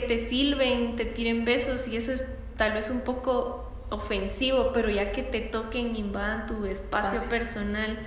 que 0.00 0.06
te 0.06 0.18
silben, 0.18 0.94
te 0.94 1.06
tiren 1.06 1.46
besos 1.46 1.88
y 1.88 1.96
eso 1.96 2.12
es 2.12 2.26
tal 2.56 2.74
vez 2.74 2.90
un 2.90 3.00
poco 3.00 3.72
ofensivo, 3.88 4.70
pero 4.74 4.90
ya 4.90 5.10
que 5.10 5.22
te 5.22 5.40
toquen, 5.40 5.96
invadan 5.96 6.46
tu 6.46 6.66
espacio 6.66 7.22
personal, 7.30 7.98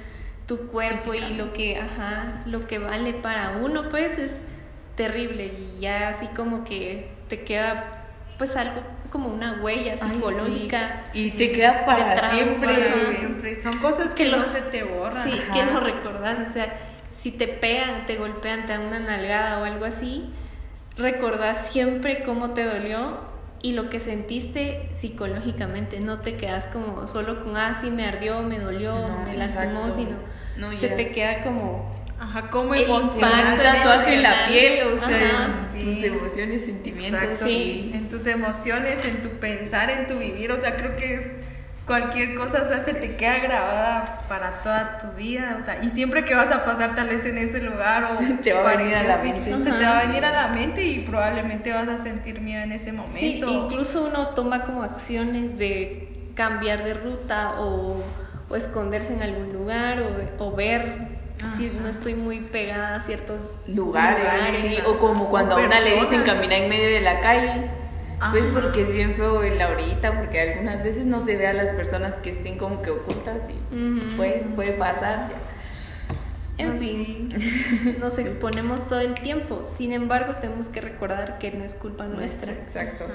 tu 0.46 0.68
cuerpo 0.68 1.16
y 1.16 1.34
lo 1.34 1.52
que, 1.52 1.78
ajá, 1.78 2.44
lo 2.46 2.68
que 2.68 2.78
vale 2.78 3.14
para 3.14 3.58
uno, 3.58 3.90
pues 3.90 4.20
es 4.20 4.44
terrible 4.94 5.46
y 5.46 5.82
ya 5.82 6.10
así 6.10 6.28
como 6.28 6.64
que 6.64 7.10
te 7.28 7.44
queda 7.44 8.06
pues 8.38 8.56
algo 8.56 8.82
como 9.10 9.30
una 9.30 9.60
huella 9.62 9.98
psicológica 9.98 11.04
y 11.16 11.32
te 11.32 11.52
queda 11.52 11.86
para 11.88 12.30
siempre. 12.30 12.76
siempre. 13.18 13.56
Son 13.56 13.74
cosas 13.80 14.14
que, 14.14 14.30
no 14.30 14.44
se 14.44 14.62
te 14.62 14.84
borran. 14.84 15.24
Sí, 15.24 15.42
que 15.52 15.64
no 15.64 15.80
recordás, 15.80 16.40
o 16.48 16.52
sea, 16.52 16.72
si 17.08 17.32
te 17.32 17.48
pegan, 17.48 18.06
te 18.06 18.18
golpean, 18.18 18.68
te 18.68 18.74
dan 18.74 18.84
una 18.84 19.00
nalgada 19.00 19.60
o 19.60 19.64
algo 19.64 19.86
así, 19.86 20.32
recordás 21.00 21.72
siempre 21.72 22.24
cómo 22.24 22.52
te 22.52 22.64
dolió 22.64 23.18
y 23.62 23.74
lo 23.74 23.90
que 23.90 24.00
sentiste 24.00 24.90
psicológicamente. 24.94 26.00
No 26.00 26.20
te 26.20 26.36
quedas 26.36 26.68
como 26.68 27.08
solo 27.08 27.44
con, 27.44 27.58
ah, 27.58 27.74
sí, 27.80 27.92
me 27.92 28.06
ardió, 28.06 28.42
me 28.42 28.60
dolió, 28.60 28.96
me 29.26 29.36
lastimó, 29.36 29.90
sino 29.92 30.16
se 30.72 30.90
te 30.90 31.12
queda 31.12 31.44
como 31.44 31.94
Ajá, 32.20 32.50
emocional. 32.52 33.58
tatuaje 33.62 34.16
en 34.16 34.24
la 34.24 34.48
piel, 34.48 34.88
o 34.88 35.00
sea, 35.00 35.50
en 35.74 35.86
tus 35.86 36.04
emociones, 36.04 36.66
sentimientos. 36.66 37.40
Sí. 37.40 37.92
En 37.94 38.10
tus 38.10 38.28
emociones, 38.28 39.06
en 39.06 39.22
tu 39.22 39.30
pensar, 39.40 39.90
en 39.90 40.08
tu 40.08 40.20
vivir, 40.20 40.52
o 40.52 40.58
sea, 40.58 40.76
creo 40.76 40.98
que 40.98 41.16
es 41.16 41.28
cualquier 41.90 42.36
cosa, 42.36 42.62
o 42.62 42.68
sea, 42.68 42.82
se 42.82 42.94
te 42.94 43.16
queda 43.16 43.40
grabada 43.40 44.20
para 44.30 44.62
toda 44.62 45.00
tu 45.00 45.08
vida, 45.18 45.58
o 45.60 45.66
sea, 45.66 45.84
y 45.84 45.90
siempre 45.90 46.24
que 46.24 46.36
vas 46.36 46.54
a 46.54 46.64
pasar 46.64 46.94
tal 46.94 47.10
vez 47.10 47.26
en 47.26 47.40
ese 47.40 47.62
lugar 47.62 48.04
o 48.04 48.34
te 48.44 48.54
va 48.54 48.70
a 48.70 48.76
venir 48.76 48.96
a 48.96 49.04
la 49.04 49.18
mente. 49.18 49.64
se 49.64 49.72
te 49.72 49.84
va 49.84 49.98
a 49.98 50.06
venir 50.06 50.24
a 50.24 50.32
la 50.32 50.48
mente 50.50 50.84
y 50.84 51.00
probablemente 51.00 51.74
vas 51.74 51.88
a 51.88 51.98
sentir 51.98 52.42
miedo 52.42 52.62
en 52.62 52.74
ese 52.74 52.92
momento. 52.92 53.18
Sí, 53.18 53.44
incluso 53.44 54.06
uno 54.06 54.28
toma 54.30 54.66
como 54.66 54.84
acciones 54.84 55.58
de 55.58 56.32
cambiar 56.36 56.84
de 56.84 56.94
ruta 56.94 57.56
o, 57.60 58.04
o 58.50 58.56
esconderse 58.56 59.14
en 59.14 59.24
algún 59.24 59.52
lugar 59.52 60.04
o, 60.38 60.46
o 60.46 60.56
ver 60.56 61.08
si 61.58 61.72
no 61.82 61.88
estoy 61.88 62.14
muy 62.14 62.42
pegada 62.42 62.98
a 62.98 63.02
ciertos 63.02 63.58
lugares, 63.66 64.86
o 64.86 65.00
como 65.00 65.28
cuando 65.30 65.56
a 65.56 65.60
una 65.60 65.80
le 65.80 66.02
dicen 66.02 66.22
caminar 66.22 66.60
en 66.60 66.70
medio 66.70 66.88
de 66.88 67.02
la 67.02 67.20
calle 67.20 67.79
pues 68.32 68.48
porque 68.50 68.82
es 68.82 68.92
bien 68.92 69.16
feo 69.16 69.44
en 69.44 69.58
la 69.58 69.70
orilla 69.70 70.18
porque 70.18 70.42
algunas 70.42 70.84
veces 70.84 71.06
no 71.06 71.22
se 71.22 71.38
ve 71.38 71.48
a 71.48 71.54
las 71.54 71.72
personas 71.72 72.16
que 72.16 72.32
estén 72.32 72.58
como 72.58 72.82
que 72.82 72.92
ocultas 72.92 73.50
y 73.50 74.16
pues 74.16 74.46
puede 74.56 74.74
pasar 74.74 75.30
En 76.58 76.78
fin, 76.78 77.30
nos 78.02 78.18
exponemos 78.18 78.90
todo 78.90 79.00
el 79.00 79.14
tiempo. 79.14 79.64
Sin 79.66 79.94
embargo, 79.94 80.36
tenemos 80.42 80.68
que 80.68 80.82
recordar 80.82 81.40
que 81.40 81.52
no 81.52 81.64
es 81.64 81.74
culpa 81.74 82.06
nuestra. 82.06 82.52
Exacto. 82.52 83.06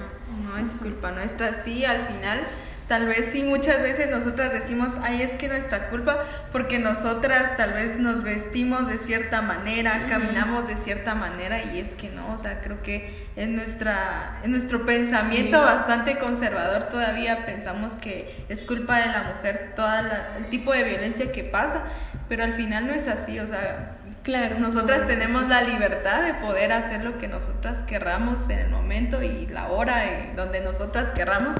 No 0.46 0.56
es 0.56 0.76
culpa 0.76 1.11
nuestra. 1.11 1.52
Sí, 1.52 1.84
al 1.84 2.00
final 2.06 2.40
Tal 2.88 3.07
vez 3.07 3.31
sí, 3.33 3.43
muchas 3.43 3.81
veces 3.81 4.11
nosotras 4.11 4.53
decimos, 4.53 4.99
ay, 5.03 5.23
es 5.23 5.33
que 5.33 5.49
nuestra 5.49 5.88
culpa, 5.88 6.23
porque 6.53 6.79
nosotras 6.79 7.57
tal 7.57 7.73
vez 7.73 7.99
nos 7.99 8.23
vestimos 8.23 8.88
de 8.88 8.99
cierta 8.99 9.41
manera, 9.41 10.07
caminamos 10.07 10.69
de 10.69 10.76
cierta 10.76 11.14
manera, 11.14 11.62
y 11.64 11.79
es 11.79 11.95
que 11.95 12.11
no, 12.11 12.35
o 12.35 12.37
sea, 12.37 12.61
creo 12.61 12.83
que 12.83 13.26
en, 13.37 13.57
nuestra, 13.57 14.41
en 14.43 14.50
nuestro 14.50 14.85
pensamiento 14.85 15.62
bastante 15.62 16.19
conservador 16.19 16.91
todavía 16.91 17.47
pensamos 17.47 17.95
que 17.95 18.45
es 18.50 18.62
culpa 18.64 18.99
de 18.99 19.07
la 19.07 19.23
mujer 19.35 19.73
todo 19.75 19.88
el 20.37 20.47
tipo 20.50 20.75
de 20.75 20.85
violencia 20.85 21.33
que 21.33 21.43
pasa, 21.43 21.85
pero 22.29 22.45
al 22.45 22.53
final 22.53 22.87
no 22.87 22.93
es 22.93 23.09
así, 23.09 23.38
o 23.41 23.47
sea, 23.47 23.97
Claro. 24.25 24.59
Nosotras 24.59 25.07
tenemos 25.07 25.50
la 25.50 25.61
libertad 25.61 26.23
de 26.23 26.33
poder 26.33 26.73
hacer 26.73 27.05
lo 27.05 27.19
que 27.19 27.29
nosotras 27.29 27.83
querramos 27.83 28.49
en 28.49 28.59
el 28.59 28.71
momento 28.71 29.23
y 29.23 29.47
la 29.49 29.68
hora 29.68 30.11
en 30.11 30.35
donde 30.35 30.62
nosotras 30.62 31.11
querramos 31.11 31.57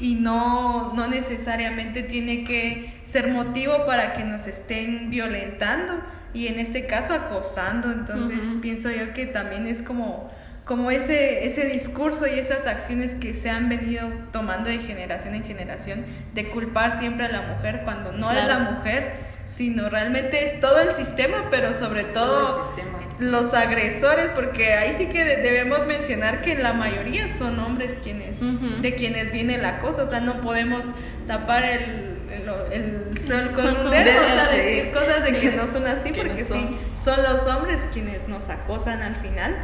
y 0.00 0.14
no, 0.14 0.92
no 0.94 1.06
necesariamente 1.06 2.02
tiene 2.02 2.44
que 2.44 2.94
ser 3.04 3.28
motivo 3.28 3.84
para 3.86 4.12
que 4.14 4.24
nos 4.24 4.46
estén 4.46 5.10
violentando 5.10 6.00
y 6.32 6.46
en 6.46 6.58
este 6.58 6.86
caso 6.86 7.14
acosando. 7.14 7.92
Entonces 7.92 8.44
pienso 8.62 8.90
yo 8.90 9.12
que 9.12 9.26
también 9.26 9.66
es 9.66 9.82
como, 9.82 10.30
como 10.64 10.90
ese, 10.90 11.46
ese 11.46 11.66
discurso 11.66 12.26
y 12.26 12.38
esas 12.38 12.66
acciones 12.66 13.14
que 13.14 13.34
se 13.34 13.50
han 13.50 13.68
venido 13.68 14.08
tomando 14.32 14.70
de 14.70 14.78
generación 14.78 15.34
en 15.34 15.44
generación 15.44 16.04
de 16.34 16.48
culpar 16.48 16.98
siempre 16.98 17.26
a 17.26 17.28
la 17.28 17.42
mujer 17.42 17.82
cuando 17.84 18.12
no 18.12 18.30
es 18.32 18.46
la 18.46 18.58
mujer 18.58 19.29
sino 19.50 19.90
realmente 19.90 20.46
es 20.46 20.60
todo 20.60 20.80
el 20.80 20.92
sistema, 20.92 21.48
pero 21.50 21.74
sobre 21.74 22.04
todo, 22.04 22.72
los 23.18 23.52
agresores, 23.52 24.30
porque 24.32 24.72
ahí 24.72 24.94
sí 24.96 25.06
que 25.06 25.24
debemos 25.24 25.86
mencionar 25.86 26.40
que 26.40 26.54
la 26.54 26.72
mayoría 26.72 27.28
son 27.28 27.58
hombres 27.58 27.94
quienes, 28.02 28.38
de 28.80 28.94
quienes 28.94 29.32
viene 29.32 29.58
la 29.58 29.80
cosa, 29.80 30.04
o 30.04 30.06
sea, 30.06 30.20
no 30.20 30.40
podemos 30.40 30.86
tapar 31.26 31.64
el, 31.64 32.16
el, 32.72 33.20
sol 33.20 33.50
con 33.54 33.66
un 33.66 33.90
dedo, 33.90 34.22
o 34.22 34.24
sea, 34.24 34.48
decir 34.52 34.92
cosas 34.92 35.24
de 35.24 35.38
que 35.38 35.52
no 35.52 35.66
son 35.66 35.86
así, 35.86 36.12
porque 36.12 36.44
sí, 36.44 36.78
son 36.94 37.22
los 37.22 37.46
hombres 37.46 37.86
quienes 37.92 38.28
nos 38.28 38.48
acosan 38.48 39.02
al 39.02 39.16
final 39.16 39.56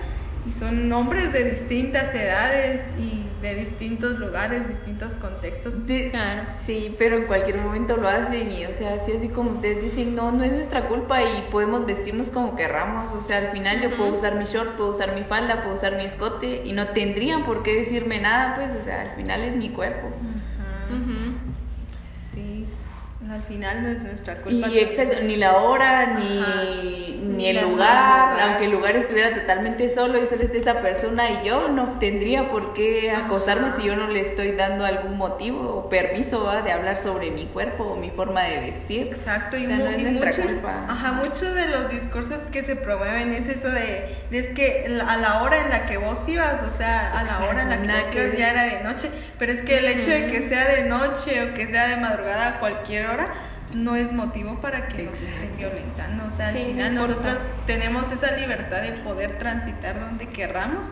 y 0.46 0.52
son 0.52 0.92
hombres 0.92 1.32
de 1.32 1.50
distintas 1.50 2.14
edades 2.14 2.90
y 2.98 3.24
de 3.42 3.54
distintos 3.54 4.18
lugares, 4.18 4.68
distintos 4.68 5.16
contextos. 5.16 5.84
claro. 6.10 6.42
Sí, 6.64 6.94
pero 6.98 7.16
en 7.16 7.26
cualquier 7.26 7.58
momento 7.58 7.96
lo 7.96 8.08
hacen 8.08 8.50
y, 8.52 8.64
o 8.64 8.72
sea, 8.72 8.94
así 8.94 9.12
así 9.12 9.28
como 9.28 9.50
ustedes 9.50 9.82
dicen, 9.82 10.14
no, 10.14 10.32
no 10.32 10.44
es 10.44 10.52
nuestra 10.52 10.88
culpa 10.88 11.22
y 11.22 11.48
podemos 11.50 11.84
vestirnos 11.86 12.28
como 12.28 12.56
querramos, 12.56 13.10
o 13.12 13.20
sea, 13.20 13.38
al 13.38 13.48
final 13.48 13.82
yo 13.82 13.96
puedo 13.96 14.12
usar 14.12 14.36
mi 14.36 14.44
short, 14.44 14.76
puedo 14.76 14.90
usar 14.90 15.14
mi 15.14 15.24
falda, 15.24 15.62
puedo 15.62 15.74
usar 15.74 15.96
mi 15.96 16.04
escote 16.04 16.62
y 16.64 16.72
no 16.72 16.88
tendrían 16.88 17.44
por 17.44 17.62
qué 17.62 17.74
decirme 17.74 18.20
nada, 18.20 18.54
pues, 18.54 18.74
o 18.74 18.82
sea, 18.82 19.02
al 19.02 19.10
final 19.10 19.42
es 19.42 19.56
mi 19.56 19.70
cuerpo. 19.70 20.08
al 23.30 23.42
final 23.42 23.82
no 23.82 23.88
es 23.88 24.04
nuestra 24.04 24.36
culpa. 24.36 24.68
Y 24.68 24.78
exacto, 24.78 25.18
ni 25.22 25.36
la 25.36 25.56
hora, 25.56 26.14
ni, 26.14 27.15
ni, 27.36 27.46
el 27.46 27.60
lugar, 27.60 28.40
aunque 28.40 28.64
el 28.64 28.70
lugar 28.70 28.96
estuviera 28.96 29.34
totalmente 29.34 29.88
solo 29.88 30.20
y 30.20 30.26
solo 30.26 30.42
esté 30.42 30.58
esa 30.58 30.80
persona 30.80 31.30
y 31.30 31.46
yo, 31.46 31.68
no 31.68 31.98
tendría 31.98 32.50
por 32.50 32.74
qué 32.74 33.12
acosarme 33.12 33.70
si 33.72 33.84
yo 33.84 33.96
no 33.96 34.08
le 34.08 34.20
estoy 34.20 34.52
dando 34.52 34.84
algún 34.84 35.16
motivo 35.16 35.60
o 35.76 35.88
permiso 35.88 36.50
de 36.62 36.72
hablar 36.72 36.98
sobre 36.98 37.30
mi 37.30 37.46
cuerpo 37.46 37.84
o 37.84 37.96
mi 37.96 38.10
forma 38.10 38.42
de 38.42 38.60
vestir. 38.60 39.08
Exacto, 39.08 39.56
y, 39.56 39.66
no 39.66 39.86
es 39.86 40.02
nuestra 40.02 40.44
culpa. 40.44 40.86
Ajá, 40.88 41.12
muchos 41.12 41.54
de 41.54 41.68
los 41.68 41.90
discursos 41.90 42.42
que 42.52 42.62
se 42.62 42.76
promueven 42.76 43.32
es 43.32 43.48
eso 43.48 43.70
de, 43.70 44.16
es 44.30 44.48
que 44.48 45.00
a 45.06 45.16
la 45.16 45.42
hora 45.42 45.60
en 45.60 45.70
la 45.70 45.86
que 45.86 45.96
vos 45.96 46.26
ibas, 46.28 46.62
o 46.62 46.70
sea, 46.70 47.18
a 47.18 47.24
la 47.24 47.46
hora 47.46 47.62
en 47.62 47.70
la 47.70 47.82
que 47.82 48.00
vos 48.00 48.14
ibas 48.14 48.38
ya 48.38 48.50
era 48.50 48.62
de 48.64 48.84
noche, 48.84 49.10
pero 49.38 49.52
es 49.52 49.62
que 49.62 49.78
el 49.78 49.86
hecho 49.86 50.10
de 50.10 50.26
que 50.26 50.42
sea 50.42 50.66
de 50.68 50.84
noche 50.84 51.42
o 51.42 51.54
que 51.54 51.66
sea 51.66 51.88
de 51.88 51.96
madrugada 51.96 52.48
a 52.48 52.60
cualquier 52.60 53.06
hora, 53.06 53.34
no 53.74 53.96
es 53.96 54.12
motivo 54.12 54.60
para 54.60 54.88
que 54.88 55.02
nos 55.02 55.20
estén 55.20 55.56
violentando. 55.56 56.26
O 56.26 56.30
sea, 56.30 56.48
al 56.48 56.56
final 56.56 56.94
nosotras 56.94 57.40
tenemos 57.66 58.10
esa 58.12 58.32
libertad 58.36 58.82
de 58.82 58.92
poder 58.92 59.38
transitar 59.38 60.00
donde 60.00 60.28
querramos. 60.28 60.88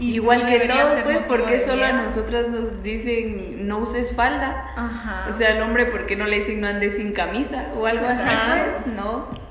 Igual 0.00 0.46
que 0.46 0.60
todos, 0.60 1.02
pues, 1.04 1.18
porque 1.28 1.60
solo 1.60 1.84
a 1.84 1.92
nosotras 1.92 2.48
nos 2.48 2.82
dicen 2.82 3.68
no 3.68 3.78
uses 3.78 4.16
falda? 4.16 5.26
O 5.28 5.32
sea, 5.36 5.50
al 5.50 5.62
hombre, 5.62 5.86
¿por 5.86 6.06
qué 6.06 6.16
no 6.16 6.26
le 6.26 6.38
dicen 6.38 6.60
no 6.60 6.66
andes 6.66 6.96
sin 6.96 7.12
camisa? 7.12 7.66
O 7.76 7.86
algo 7.86 8.06
así, 8.06 8.22
pues, 8.24 8.94
no 8.94 9.41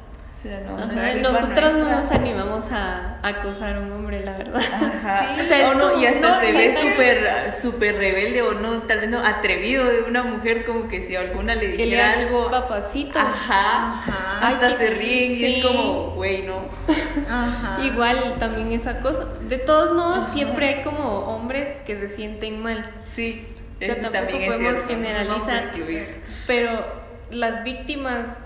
nosotros 1.22 1.74
no 1.74 1.90
nos 1.90 2.12
animamos 2.12 2.72
a, 2.72 3.20
acosar 3.22 3.76
a 3.76 3.80
un 3.80 3.92
hombre, 3.92 4.26
la 4.26 4.34
verdad. 4.34 4.62
y 6.00 6.06
hasta 6.06 6.40
se 6.40 6.52
ve 6.52 6.76
súper 6.76 7.54
super 7.54 7.96
rebelde 7.98 8.42
o 8.42 8.54
no, 8.54 8.84
tal 8.84 9.02
vez 9.02 9.10
no 9.10 9.20
atrevido 9.20 9.86
de 9.86 10.04
una 10.04 10.24
mujer, 10.24 10.66
como 10.66 10.88
que 10.88 11.02
si 11.02 11.16
alguna 11.16 11.56
le 11.56 11.68
dijera 11.68 12.14
algo. 12.14 12.50
papacito. 12.50 13.20
Ajá. 13.20 14.04
Hasta 14.42 14.78
se 14.78 14.90
ríen 14.92 15.32
y 15.34 15.46
es 15.46 15.66
como, 15.66 16.12
güey, 16.12 16.44
no. 16.44 16.66
Igual 17.84 18.36
también 18.40 18.72
esa 18.72 19.00
cosa. 19.00 19.26
De 19.48 19.58
todos 19.58 19.94
modos, 19.94 20.32
siempre 20.32 20.68
hay 20.68 20.84
como 20.84 21.20
hombres 21.26 21.82
que 21.86 21.96
se 21.96 22.08
sienten 22.08 22.62
mal. 22.62 22.84
Sí. 23.06 23.48
O 23.80 23.86
sea, 23.86 24.00
tampoco 24.02 24.38
podemos 24.46 24.84
generalizar. 24.86 25.72
pero 26.48 27.02
las 27.32 27.64
víctimas 27.64 28.44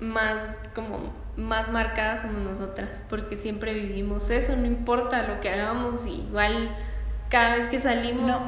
más 0.00 0.58
como 0.74 1.21
más 1.36 1.70
marcadas 1.70 2.22
somos 2.22 2.42
nosotras, 2.42 3.04
porque 3.08 3.36
siempre 3.36 3.72
vivimos 3.72 4.30
eso, 4.30 4.56
no 4.56 4.66
importa 4.66 5.22
lo 5.26 5.40
que 5.40 5.50
hagamos, 5.50 6.06
igual 6.06 6.70
cada 7.32 7.56
vez 7.56 7.66
que 7.66 7.78
salimos 7.78 8.38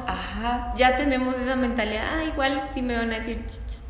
ya 0.77 0.95
tenemos 0.95 1.39
esa 1.39 1.55
mentalidad, 1.55 2.05
ah, 2.19 2.23
igual 2.23 2.61
sí 2.71 2.81
me 2.83 2.95
van 2.95 3.11
a 3.11 3.15
decir... 3.15 3.39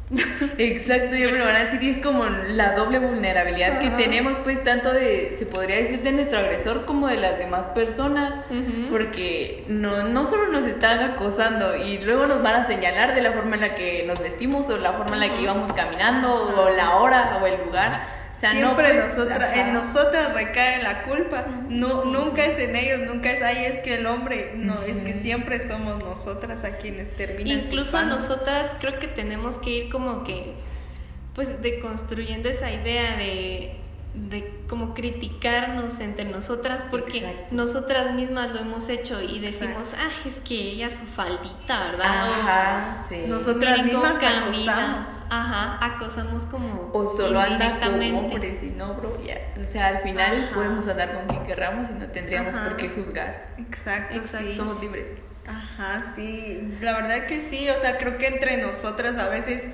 Exacto, 0.59 1.15
ya 1.15 1.29
me 1.29 1.39
lo 1.39 1.45
van 1.45 1.55
a 1.55 1.63
decir 1.65 1.81
y 1.81 1.89
es 1.89 1.97
como 1.97 2.25
la 2.25 2.73
doble 2.75 2.99
vulnerabilidad 2.99 3.79
que 3.79 3.89
tenemos 3.89 4.37
pues 4.39 4.63
tanto 4.63 4.93
de, 4.93 5.33
se 5.35 5.47
podría 5.47 5.77
decir, 5.77 6.01
de 6.03 6.11
nuestro 6.11 6.37
agresor 6.37 6.85
como 6.85 7.07
de 7.07 7.17
las 7.17 7.39
demás 7.39 7.65
personas, 7.67 8.35
porque 8.91 9.65
no, 9.67 10.07
no 10.07 10.29
solo 10.29 10.47
nos 10.47 10.65
están 10.65 10.99
acosando 10.99 11.75
y 11.75 11.97
luego 11.97 12.27
nos 12.27 12.41
van 12.43 12.55
a 12.55 12.63
señalar 12.65 13.15
de 13.15 13.21
la 13.21 13.31
forma 13.33 13.55
en 13.55 13.61
la 13.61 13.75
que 13.75 14.05
nos 14.07 14.19
vestimos 14.19 14.69
o 14.69 14.77
la 14.77 14.93
forma 14.93 15.15
en 15.15 15.21
la 15.21 15.35
que 15.35 15.41
íbamos 15.41 15.73
caminando 15.73 16.33
o 16.35 16.69
la 16.69 16.97
hora 16.97 17.39
o 17.41 17.47
el 17.47 17.65
lugar 17.65 18.14
O 18.35 18.37
sea, 18.37 18.53
no 18.53 18.59
siempre 18.59 18.93
nosotras, 18.95 19.57
en 19.57 19.73
nosotras 19.73 20.33
recae 20.33 20.83
la 20.83 21.03
culpa. 21.03 21.45
No, 21.69 22.03
nunca 22.03 22.45
es 22.45 22.59
en 22.59 22.75
ellos, 22.75 22.99
nunca 23.07 23.31
es 23.31 23.41
ahí, 23.41 23.63
es 23.63 23.79
que 23.79 23.95
el 23.95 24.05
hombre, 24.05 24.51
no, 24.57 24.81
es 24.83 24.97
que 24.99 25.13
siempre 25.13 25.65
somos 25.65 25.99
nosotras 25.99 26.65
a 26.65 26.71
quienes 26.77 27.15
terminan. 27.15 27.59
Incluso 27.59 27.93
culpando. 27.93 28.15
nosotras 28.15 28.75
creo 28.79 28.99
que 28.99 29.07
tenemos 29.07 29.57
que 29.57 29.69
ir 29.69 29.89
como 29.89 30.25
que, 30.25 30.53
pues, 31.33 31.61
deconstruyendo 31.61 32.49
esa 32.49 32.71
idea 32.71 33.15
de, 33.15 33.77
de 34.15 34.51
como 34.69 34.93
criticarnos 34.95 35.99
entre 35.99 36.25
nosotras, 36.25 36.85
porque 36.89 37.17
Exacto. 37.19 37.53
nosotras 37.55 38.13
mismas 38.13 38.51
lo 38.51 38.61
hemos 38.61 38.89
hecho 38.89 39.21
y 39.21 39.39
decimos, 39.39 39.93
ah, 39.99 40.09
es 40.25 40.39
que 40.39 40.55
ella 40.55 40.89
su 40.89 41.03
faldita, 41.03 41.85
¿verdad? 41.91 42.05
Ajá, 42.31 43.05
sí. 43.09 43.23
Nosotras 43.27 43.77
"Miren 43.83 43.95
cómo 43.95 44.03
mismas 44.07 44.19
camina". 44.23 44.43
acosamos. 44.45 45.05
Ajá, 45.29 45.85
acosamos 45.85 46.45
como 46.45 46.89
O 46.93 47.15
solo 47.17 47.39
anda 47.39 47.57
con 47.79 47.93
indirectamente. 48.01 48.33
hombres 48.35 48.63
y 48.63 48.67
no, 48.71 48.93
bro, 48.95 49.21
ya. 49.23 49.37
O 49.61 49.67
sea, 49.67 49.87
al 49.87 49.99
final 49.99 50.45
Ajá. 50.45 50.55
podemos 50.55 50.87
andar 50.87 51.13
con 51.13 51.27
quien 51.27 51.43
querramos 51.43 51.89
y 51.89 51.93
no 51.93 52.07
tendríamos 52.07 52.55
Ajá. 52.55 52.69
por 52.69 52.77
qué 52.77 52.89
juzgar. 52.89 53.49
Exacto, 53.57 54.15
Exacto, 54.17 54.49
sí. 54.49 54.55
Somos 54.55 54.79
libres. 54.81 55.11
Ajá, 55.47 56.01
sí, 56.01 56.75
la 56.81 56.93
verdad 56.93 57.27
que 57.27 57.39
sí, 57.41 57.69
o 57.69 57.77
sea, 57.79 57.97
creo 57.99 58.17
que 58.17 58.25
entre 58.27 58.57
nosotras 58.63 59.15
a 59.17 59.27
veces 59.29 59.65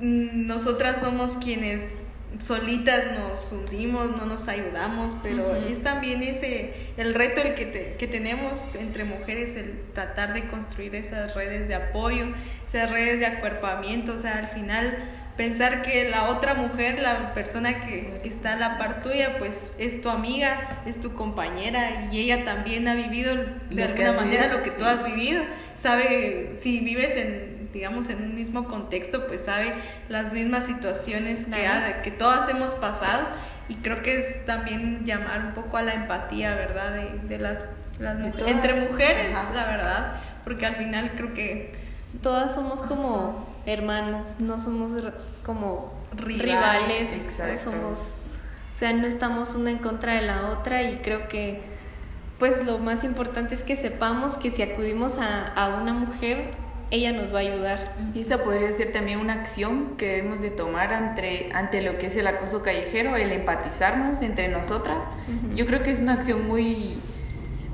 mm, 0.00 0.46
nosotras 0.48 1.00
somos 1.00 1.36
quienes 1.36 2.08
solitas 2.40 3.12
nos 3.12 3.52
hundimos, 3.52 4.10
no 4.16 4.26
nos 4.26 4.48
ayudamos, 4.48 5.16
pero 5.22 5.54
es 5.54 5.82
también 5.82 6.22
ese, 6.22 6.72
el 6.96 7.14
reto 7.14 7.40
el 7.42 7.54
que, 7.54 7.66
te- 7.66 7.94
que 7.98 8.06
tenemos 8.08 8.74
entre 8.74 9.04
mujeres, 9.04 9.56
el 9.56 9.80
tratar 9.94 10.34
de 10.34 10.46
construir 10.48 10.94
esas 10.94 11.34
redes 11.34 11.68
de 11.68 11.74
apoyo, 11.74 12.26
esas 12.68 12.90
redes 12.90 13.20
de 13.20 13.26
acuerpamiento, 13.26 14.14
o 14.14 14.18
sea, 14.18 14.38
al 14.38 14.48
final 14.48 14.96
pensar 15.36 15.82
que 15.82 16.08
la 16.10 16.28
otra 16.30 16.54
mujer, 16.54 17.00
la 17.00 17.34
persona 17.34 17.80
que 17.80 18.20
está 18.24 18.52
a 18.52 18.56
la 18.56 18.78
par 18.78 19.02
tuya, 19.02 19.36
pues 19.38 19.72
es 19.78 20.00
tu 20.00 20.08
amiga, 20.08 20.82
es 20.86 21.00
tu 21.00 21.14
compañera 21.14 22.08
y 22.12 22.18
ella 22.20 22.44
también 22.44 22.86
ha 22.88 22.94
vivido 22.94 23.34
de 23.36 23.44
Lo 23.70 23.94
que 23.94 24.04
alguna 24.04 24.12
manera 24.12 24.42
vivido, 24.44 24.58
lo 24.58 24.64
que 24.64 24.70
tú 24.70 24.84
has 24.84 25.04
vivido, 25.04 25.42
sabe 25.74 26.52
si 26.60 26.80
vives 26.80 27.16
en 27.16 27.53
digamos 27.74 28.08
en 28.08 28.22
un 28.22 28.34
mismo 28.34 28.64
contexto, 28.64 29.26
pues 29.26 29.42
sabe 29.42 29.74
las 30.08 30.32
mismas 30.32 30.64
situaciones 30.64 31.44
que, 31.46 31.66
ha- 31.66 32.00
que 32.00 32.10
todas 32.10 32.48
hemos 32.48 32.72
pasado. 32.74 33.26
Y 33.68 33.74
creo 33.76 34.02
que 34.02 34.18
es 34.20 34.46
también 34.46 35.04
llamar 35.04 35.44
un 35.46 35.52
poco 35.54 35.76
a 35.76 35.82
la 35.82 35.92
empatía, 35.94 36.54
¿verdad? 36.54 36.92
De, 36.94 37.18
de 37.28 37.38
las, 37.38 37.66
las 37.98 38.18
De 38.18 38.50
entre 38.50 38.74
mujeres, 38.88 39.34
Ajá. 39.34 39.52
la 39.54 39.66
verdad, 39.66 40.12
porque 40.44 40.64
al 40.66 40.76
final 40.76 41.12
creo 41.16 41.34
que 41.34 41.74
Todas 42.22 42.54
somos 42.54 42.80
como 42.82 43.44
hermanas, 43.66 44.38
no 44.38 44.56
somos 44.58 44.92
como 45.44 45.92
Rivales, 46.16 47.10
rivales, 47.36 47.60
somos, 47.60 48.18
o 48.74 48.78
sea, 48.78 48.92
no 48.92 49.06
estamos 49.08 49.56
una 49.56 49.70
en 49.72 49.78
contra 49.78 50.14
de 50.14 50.22
la 50.22 50.50
otra 50.50 50.82
y 50.84 50.98
creo 50.98 51.26
que 51.26 51.60
pues 52.38 52.64
lo 52.64 52.78
más 52.78 53.02
importante 53.02 53.54
es 53.56 53.64
que 53.64 53.74
sepamos 53.74 54.36
que 54.36 54.50
si 54.50 54.62
acudimos 54.62 55.18
a, 55.18 55.48
a 55.48 55.80
una 55.80 55.92
mujer, 55.92 56.50
ella 56.94 57.12
nos 57.12 57.32
va 57.34 57.38
a 57.38 57.42
ayudar. 57.42 57.94
Y 58.14 58.20
esa 58.20 58.44
podría 58.44 58.72
ser 58.72 58.92
también 58.92 59.18
una 59.18 59.34
acción 59.34 59.96
que 59.96 60.06
debemos 60.06 60.40
de 60.40 60.50
tomar 60.50 60.92
ante, 60.92 61.50
ante 61.52 61.82
lo 61.82 61.98
que 61.98 62.06
es 62.06 62.16
el 62.16 62.26
acoso 62.26 62.62
callejero, 62.62 63.16
el 63.16 63.32
empatizarnos 63.32 64.22
entre 64.22 64.48
nosotras. 64.48 65.04
Yo 65.54 65.66
creo 65.66 65.82
que 65.82 65.90
es 65.90 66.00
una 66.00 66.14
acción 66.14 66.46
muy, 66.46 67.00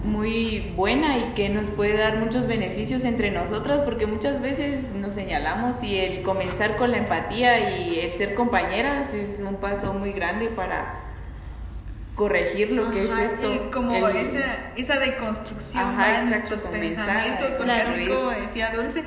muy 0.02 0.72
buena 0.74 1.18
y 1.18 1.34
que 1.34 1.48
nos 1.50 1.68
puede 1.68 1.96
dar 1.98 2.18
muchos 2.18 2.46
beneficios 2.46 3.04
entre 3.04 3.30
nosotras 3.30 3.82
porque 3.82 4.06
muchas 4.06 4.40
veces 4.40 4.92
nos 4.94 5.14
señalamos 5.14 5.82
y 5.82 5.98
el 5.98 6.22
comenzar 6.22 6.76
con 6.76 6.90
la 6.90 6.98
empatía 6.98 7.78
y 7.78 8.00
el 8.00 8.10
ser 8.10 8.34
compañeras 8.34 9.12
es 9.12 9.40
un 9.40 9.56
paso 9.56 9.92
muy 9.92 10.12
grande 10.12 10.48
para 10.48 11.09
corregir 12.20 12.72
lo 12.72 12.90
que 12.90 13.10
Ajá, 13.10 13.24
es 13.24 13.32
esto. 13.32 13.50
y 13.54 13.70
como 13.70 13.94
el- 14.08 14.14
esa, 14.16 14.44
esa 14.76 14.98
deconstrucción 15.00 15.82
Ajá, 15.84 16.02
de 16.06 16.10
exacto, 16.18 16.28
nuestros 16.28 16.62
pensamientos, 16.64 17.54
porque 17.54 17.72
así 17.72 18.06
como 18.08 18.30
decía 18.30 18.72
Dulce, 18.76 19.04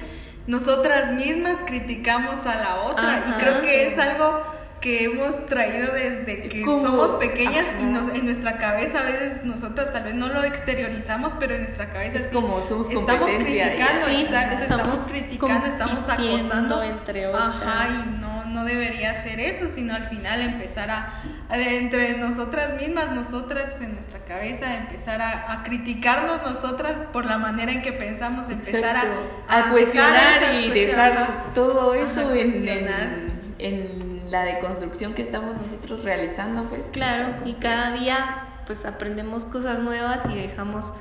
nosotras 0.47 1.11
mismas 1.11 1.59
criticamos 1.67 2.47
a 2.47 2.55
la 2.55 2.75
otra 2.81 3.17
Ajá. 3.17 3.25
y 3.29 3.33
creo 3.41 3.61
que 3.61 3.85
es 3.87 3.99
algo 3.99 4.43
que 4.81 5.03
hemos 5.05 5.45
traído 5.45 5.93
desde 5.93 6.49
que 6.49 6.63
somos 6.65 7.11
pequeñas 7.11 7.65
y 7.79 7.83
ajá. 7.83 7.91
nos, 7.91 8.07
en 8.09 8.25
nuestra 8.25 8.57
cabeza 8.57 8.99
a 8.99 9.03
veces 9.03 9.45
nosotras 9.45 9.93
tal 9.93 10.03
vez 10.05 10.15
no 10.15 10.27
lo 10.27 10.43
exteriorizamos, 10.43 11.33
pero 11.39 11.53
en 11.55 11.61
nuestra 11.61 11.93
cabeza 11.93 12.17
Es 12.17 12.23
sí 12.25 12.33
como 12.33 12.61
somos 12.63 12.89
estamos 12.89 13.29
criticando, 13.31 14.07
Sí, 14.07 14.21
exacto, 14.23 14.61
estamos, 14.63 14.87
estamos 14.87 14.99
criticando, 15.11 15.65
estamos 15.67 16.09
acosando 16.09 16.83
entre 16.83 17.25
Ajá, 17.27 17.55
otras. 17.57 17.89
y 18.07 18.19
no, 18.19 18.43
no 18.45 18.65
debería 18.65 19.23
ser 19.23 19.39
eso, 19.39 19.69
sino 19.69 19.93
al 19.95 20.07
final 20.07 20.41
empezar 20.41 20.89
a, 20.91 21.13
entre 21.49 22.17
nosotras 22.17 22.75
mismas, 22.75 23.11
nosotras 23.11 23.79
en 23.81 23.93
nuestra 23.93 24.19
cabeza, 24.25 24.77
empezar 24.77 25.21
a, 25.21 25.51
a 25.51 25.63
criticarnos 25.63 26.41
nosotras 26.43 27.03
por 27.11 27.25
la 27.25 27.37
manera 27.37 27.71
en 27.71 27.81
que 27.81 27.91
pensamos, 27.91 28.49
empezar 28.49 28.95
Exacto. 28.95 29.17
a, 29.47 29.57
a, 29.57 29.71
cuestionar 29.71 30.55
y 30.55 30.69
dejar 30.71 31.53
todo 31.53 31.93
eso 31.93 32.33
en, 32.33 32.51
cuestionar. 32.51 33.01
en, 33.03 33.33
en 33.59 34.31
la 34.31 34.43
deconstrucción 34.45 35.13
que 35.13 35.21
estamos 35.21 35.55
nosotros 35.55 36.03
realizando 36.03 36.63
pues 36.63 36.81
Claro, 36.91 37.35
y 37.45 37.53
cada 37.53 37.91
día 37.91 38.47
pues 38.65 38.85
aprendemos 38.85 39.45
cosas 39.45 39.79
nuevas 39.79 40.27
y 40.27 40.35
dejamos 40.35 40.93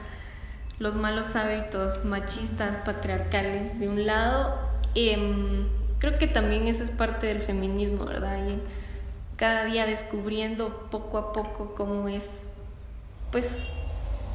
los 0.78 0.96
malos 0.96 1.36
hábitos 1.36 2.04
machistas, 2.04 2.76
patriarcales 2.78 3.78
de 3.78 3.88
un 3.88 4.04
lado. 4.04 4.58
Em, 4.94 5.68
creo 5.98 6.18
que 6.18 6.26
también 6.26 6.66
eso 6.66 6.82
es 6.82 6.90
parte 6.90 7.28
del 7.28 7.40
feminismo, 7.40 8.04
¿verdad? 8.04 8.36
Y 8.48 8.58
cada 9.42 9.64
día 9.64 9.86
descubriendo 9.86 10.86
poco 10.88 11.18
a 11.18 11.32
poco 11.32 11.74
cómo 11.74 12.08
es, 12.08 12.48
pues 13.32 13.64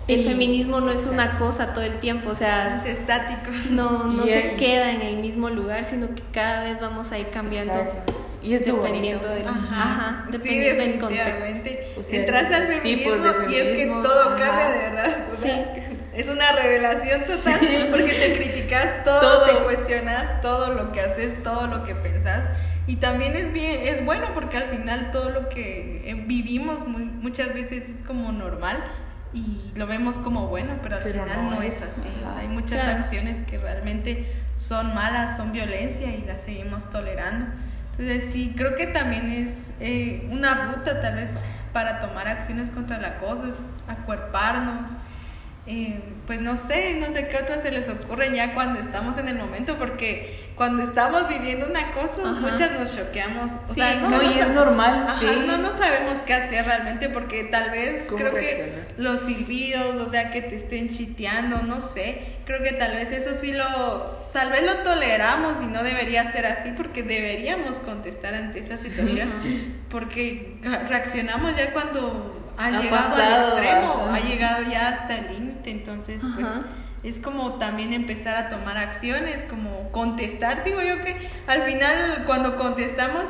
el 0.10 0.26
feminismo 0.26 0.82
no 0.82 0.91
es 0.91 1.06
una 1.06 1.38
cosa 1.39 1.72
todo 1.72 1.86
el 1.86 2.00
tiempo, 2.02 2.32
o 2.32 2.36
sea, 2.36 2.76
Es 2.76 2.86
estático. 2.86 3.50
no, 3.70 4.04
no 4.04 4.26
Y 4.26 4.28
se 4.28 4.52
el- 4.52 4.56
queda 4.58 4.91
en 4.91 5.02
el 5.02 5.15
mismo 5.20 5.50
lugar, 5.50 5.86
sino 5.86 6.08
que 6.13 6.24
cada 6.34 6.65
vez 6.65 6.82
vamos 6.82 7.13
a 7.13 7.20
ir 7.20 7.30
cambiando. 7.30 7.74
Exacto. 7.74 8.13
y 8.43 8.54
es 8.54 8.65
dependiendo 8.65 9.28
del, 9.30 9.48
Ajá, 9.48 9.82
ajá, 9.84 10.26
sí, 10.30 10.38
dependiendo 10.60 10.84
del 10.84 11.00
contexto. 11.00 12.00
O 12.00 12.04
sea, 12.04 12.20
Entras 12.20 12.54
al 12.54 12.67
feminismo 12.67 13.12
de 13.15 13.52
y 13.52 13.56
es 13.56 13.62
que 13.63 13.72
feminismo, 13.76 14.04
todo 14.04 14.22
ajá. 14.22 14.36
cambia 14.38 14.70
de 14.70 14.80
verdad. 14.89 15.28
o 15.32 15.36
Sí. 15.36 15.41
sea, 15.43 15.76
Es 16.13 16.28
una 16.30 16.52
revelación 16.52 17.22
total 17.26 17.88
porque 17.91 18.12
te 18.13 18.38
criticas 18.38 19.04
todo, 19.06 19.20
Todo. 19.22 19.46
te 19.46 19.63
cuestionas 19.63 20.41
todo 20.41 20.74
lo 20.74 20.91
que 20.91 21.00
haces, 21.02 21.41
todo 21.43 21.67
lo 21.67 21.84
que 21.86 21.93
pensás. 21.96 22.46
Y 22.88 22.95
también 22.97 23.36
es 23.36 23.52
bien, 23.54 23.82
es 23.84 24.04
bueno 24.06 24.28
porque 24.34 24.58
al 24.58 24.69
final 24.69 25.12
todo 25.12 25.30
lo 25.30 25.50
que 25.50 26.10
eh, 26.10 26.13
vivimos 26.26 26.88
muy- 26.88 27.04
muchas 27.06 27.54
veces 27.54 27.89
es 27.89 28.02
como 28.02 28.32
normal 28.32 28.78
y 29.34 29.71
lo 29.76 29.86
vemos 29.88 30.17
como 30.17 30.47
bueno, 30.47 30.76
pero 30.82 30.95
al 30.95 31.04
Pero 31.04 31.23
final 31.26 31.43
no 31.45 31.52
no, 31.58 31.62
es, 31.62 31.82
es 31.82 31.89
así. 31.97 32.08
O 32.17 32.19
sea, 32.21 32.30
ajá. 32.32 32.39
hay 32.39 32.47
muchas 32.47 32.82
Claro. 32.82 33.00
acciones 33.00 33.38
que 33.45 33.58
realmente 33.58 34.26
son 34.56 34.95
malas, 34.95 35.36
son 35.38 35.52
violencia 35.52 36.15
y 36.15 36.23
las 36.26 36.41
seguimos 36.41 36.89
tolerando. 36.89 37.47
Entonces 38.00 38.32
sí, 38.32 38.54
creo 38.56 38.76
que 38.76 38.88
también 38.88 39.30
es 39.32 39.69
eh, 39.82 40.28
una 40.32 40.71
ruta 40.71 41.02
tal 41.02 41.15
vez 41.15 41.38
para 41.73 42.00
tomar 42.00 42.28
acciones 42.28 42.69
contra 42.69 42.97
el 42.97 43.06
acoso, 43.06 43.47
es 43.47 43.58
acuerparnos. 43.88 44.91
Eh, 45.68 46.00
pues 46.26 46.42
no 46.42 46.56
sé, 46.56 46.96
no 47.00 47.10
sé 47.10 47.28
qué 47.28 47.38
otras 47.38 47.62
se 47.62 47.72
les 47.72 47.88
ocurren 47.90 48.34
ya 48.34 48.54
cuando 48.54 48.80
estamos 48.80 49.18
en 49.18 49.28
el 49.28 49.38
momento, 49.38 49.78
porque 49.78 50.48
cuando 50.56 50.82
estamos 50.84 51.28
viviendo 51.30 51.68
un 51.68 51.76
acoso, 51.78 52.26
Ajá. 52.26 52.40
muchas 52.40 52.72
nos 52.72 52.96
choqueamos. 52.96 53.52
O 53.52 53.68
Sí, 53.68 53.76
sea, 53.76 53.96
no, 53.96 54.10
no, 54.10 54.22
es 54.22 54.50
normal, 54.50 55.02
Ajá, 55.04 55.20
sí. 55.20 55.26
no, 55.46 55.58
no 55.58 55.72
sabemos 55.72 56.20
qué 56.20 56.34
hacer 56.34 56.66
realmente, 56.66 57.10
porque 57.10 57.44
tal 57.46 57.70
vez 57.72 58.06
¿Cómo 58.08 58.18
creo 58.18 58.32
reaccionar? 58.32 58.88
que 58.88 58.94
los 59.02 59.22
silbidos, 59.22 59.96
o 59.96 60.10
sea, 60.10 60.32
que 60.32 60.42
te 60.42 60.56
estén 60.56 60.90
chiteando, 60.90 61.62
no 61.64 61.80
sé. 61.82 62.38
Creo 62.46 62.64
que 62.64 62.72
tal 62.72 62.96
vez 62.96 63.12
eso 63.12 63.34
sí 63.34 63.52
lo, 63.54 64.30
tal 64.34 64.50
vez 64.52 64.64
lo 64.66 64.78
toleramos 64.78 65.62
y 65.62 65.68
no 65.68 65.84
debería 65.84 66.32
ser 66.32 66.46
así 66.46 66.72
porque 66.78 67.04
deberíamos 67.04 67.78
contestar 67.78 68.34
ante 68.36 68.60
esa 68.60 68.78
situación. 68.78 69.30
Porque 69.90 70.58
re- 70.62 70.80
reaccionamos 70.88 71.56
ya 71.56 71.72
cuando 71.72 72.47
ha, 72.58 72.65
Ha 72.65 72.72
llegado 72.82 73.10
pasado, 73.10 73.36
al 73.36 73.60
extremo, 73.60 74.04
ajá. 74.06 74.15
ha 74.15 74.20
llegado 74.20 74.63
ya 74.63 74.88
hasta 74.89 75.17
el 75.17 75.34
límite. 75.34 75.72
Entonces, 75.72 76.22
pues 76.36 76.48
es 77.04 77.20
como 77.20 77.54
también 77.54 77.93
empezar 77.93 78.36
a 78.36 78.50
tomar 78.50 78.78
acciones, 78.78 79.46
como 79.46 79.91
contestar. 79.91 80.63
Digo 80.63 80.82
yo 80.82 81.02
que 81.04 81.30
al 81.48 81.63
final 81.63 82.24
cuando 82.26 82.58
contestamos 82.58 83.30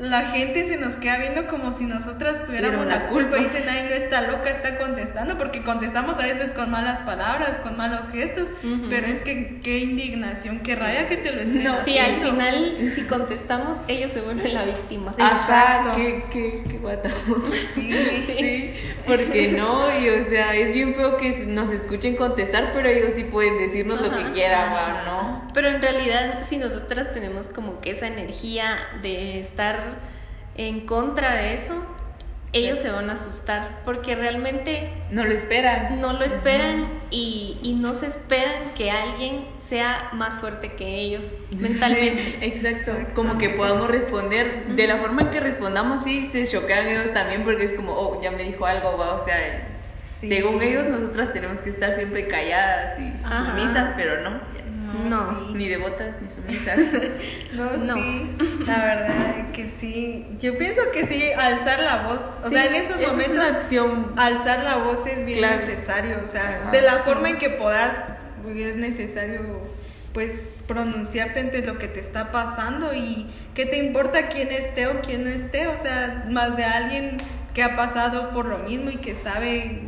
la 0.00 0.22
gente 0.30 0.66
se 0.66 0.78
nos 0.78 0.96
queda 0.96 1.18
viendo 1.18 1.46
como 1.46 1.72
si 1.72 1.84
nosotras 1.84 2.44
tuviéramos 2.46 2.86
la 2.86 2.96
la 3.00 3.06
culpa 3.08 3.36
y 3.36 3.40
culpa. 3.42 3.52
dicen, 3.54 3.68
ay, 3.68 3.84
no 3.88 3.94
está 3.94 4.22
loca, 4.22 4.48
está 4.48 4.78
contestando, 4.78 5.36
porque 5.36 5.62
contestamos 5.62 6.18
a 6.18 6.22
veces 6.22 6.50
con 6.52 6.70
malas 6.70 7.00
palabras, 7.00 7.58
con 7.58 7.76
malos 7.76 8.08
gestos, 8.10 8.48
Ujú. 8.64 8.86
pero 8.88 9.06
es 9.06 9.18
que 9.18 9.60
qué 9.62 9.78
indignación, 9.80 10.60
qué 10.60 10.74
raya 10.74 11.06
que 11.06 11.18
te 11.18 11.32
lo 11.32 11.42
estén 11.42 11.64
No, 11.64 11.76
Sí, 11.84 11.98
al 11.98 12.16
final, 12.16 12.88
si 12.88 13.02
contestamos, 13.02 13.84
ellos 13.88 14.10
se 14.12 14.22
vuelven 14.22 14.54
la 14.54 14.64
víctima. 14.64 15.12
Ajá, 15.18 15.80
Exacto. 15.80 15.92
qué, 15.96 16.24
qué, 16.32 16.62
qué 16.70 16.78
guata. 16.78 17.10
Sí, 17.74 17.92
Sí, 18.26 18.74
porque 19.06 19.52
no, 19.56 19.80
y 20.00 20.08
o 20.08 20.24
sea, 20.24 20.54
es 20.54 20.72
bien 20.72 20.94
feo 20.94 21.16
que 21.18 21.44
nos 21.46 21.70
escuchen 21.72 22.16
contestar, 22.16 22.70
pero 22.72 22.88
ellos 22.88 23.12
sí 23.14 23.24
pueden 23.24 23.58
decirnos 23.58 24.00
lo 24.00 24.08
Ajá. 24.08 24.16
que 24.24 24.30
quieran. 24.32 24.70
¿no? 25.04 25.46
Pero 25.52 25.68
en 25.68 25.82
realidad, 25.82 26.38
si 26.42 26.58
nosotras 26.58 27.12
tenemos 27.12 27.48
como 27.48 27.80
que 27.80 27.90
esa 27.90 28.06
energía 28.06 28.78
de 29.02 29.40
estar 29.40 29.89
en 30.56 30.80
contra 30.86 31.34
de 31.34 31.54
eso, 31.54 31.74
ellos 32.52 32.80
se 32.80 32.90
van 32.90 33.08
a 33.10 33.12
asustar 33.12 33.80
porque 33.84 34.16
realmente 34.16 34.90
no 35.10 35.24
lo 35.24 35.32
esperan. 35.32 36.00
No 36.00 36.12
lo 36.12 36.24
esperan 36.24 36.88
y, 37.10 37.58
y, 37.62 37.74
no 37.74 37.94
se 37.94 38.06
esperan 38.06 38.70
que 38.76 38.90
alguien 38.90 39.44
sea 39.58 40.10
más 40.12 40.36
fuerte 40.36 40.72
que 40.72 40.96
ellos 40.96 41.36
mentalmente. 41.56 42.38
exacto. 42.46 42.92
como 43.14 43.38
que 43.38 43.50
podamos 43.50 43.88
responder 43.88 44.66
de 44.66 44.86
la 44.88 44.98
forma 44.98 45.22
en 45.22 45.30
que 45.30 45.40
respondamos, 45.40 46.02
sí, 46.02 46.28
se 46.32 46.46
choquean 46.46 46.88
ellos 46.88 47.12
también 47.14 47.44
porque 47.44 47.64
es 47.64 47.74
como, 47.74 47.92
oh, 47.92 48.20
ya 48.20 48.32
me 48.32 48.42
dijo 48.42 48.66
algo, 48.66 48.98
va, 48.98 49.14
o 49.14 49.24
sea, 49.24 49.36
según 50.04 50.60
ellos 50.60 50.88
nosotras 50.88 51.32
tenemos 51.32 51.58
que 51.58 51.70
estar 51.70 51.94
siempre 51.94 52.26
calladas 52.26 52.98
y 52.98 53.12
sumisas, 53.22 53.92
pero 53.96 54.22
no. 54.22 54.40
No, 55.08 55.50
ni 55.54 55.68
devotas 55.68 56.20
ni 56.20 56.28
sumisas. 56.28 56.78
no, 57.52 57.76
no, 57.76 57.94
sí, 57.94 58.30
la 58.66 58.84
verdad 58.84 59.50
que 59.52 59.68
sí. 59.68 60.26
Yo 60.40 60.58
pienso 60.58 60.82
que 60.92 61.06
sí, 61.06 61.30
alzar 61.32 61.80
la 61.80 62.08
voz, 62.08 62.34
o 62.44 62.50
sea, 62.50 62.66
en 62.66 62.74
esos 62.74 63.00
momentos, 63.00 63.38
acción. 63.38 64.12
alzar 64.16 64.64
la 64.64 64.76
voz 64.76 65.06
es 65.06 65.24
bien 65.24 65.40
necesario, 65.40 66.20
o 66.24 66.26
sea, 66.26 66.70
de 66.72 66.82
la 66.82 66.96
forma 66.98 67.30
en 67.30 67.38
que 67.38 67.50
puedas, 67.50 68.18
es 68.54 68.76
necesario 68.76 69.40
pues 70.12 70.64
pronunciarte 70.66 71.38
ante 71.38 71.64
lo 71.64 71.78
que 71.78 71.86
te 71.86 72.00
está 72.00 72.32
pasando 72.32 72.92
y 72.94 73.26
qué 73.54 73.64
te 73.66 73.78
importa 73.78 74.28
quién 74.28 74.50
esté 74.50 74.88
o 74.88 75.00
quién 75.02 75.24
no 75.24 75.30
esté, 75.30 75.68
o 75.68 75.76
sea, 75.76 76.24
más 76.28 76.56
de 76.56 76.64
alguien 76.64 77.16
que 77.54 77.62
ha 77.62 77.76
pasado 77.76 78.30
por 78.30 78.46
lo 78.46 78.58
mismo 78.58 78.90
y 78.90 78.96
que 78.96 79.14
sabe 79.14 79.82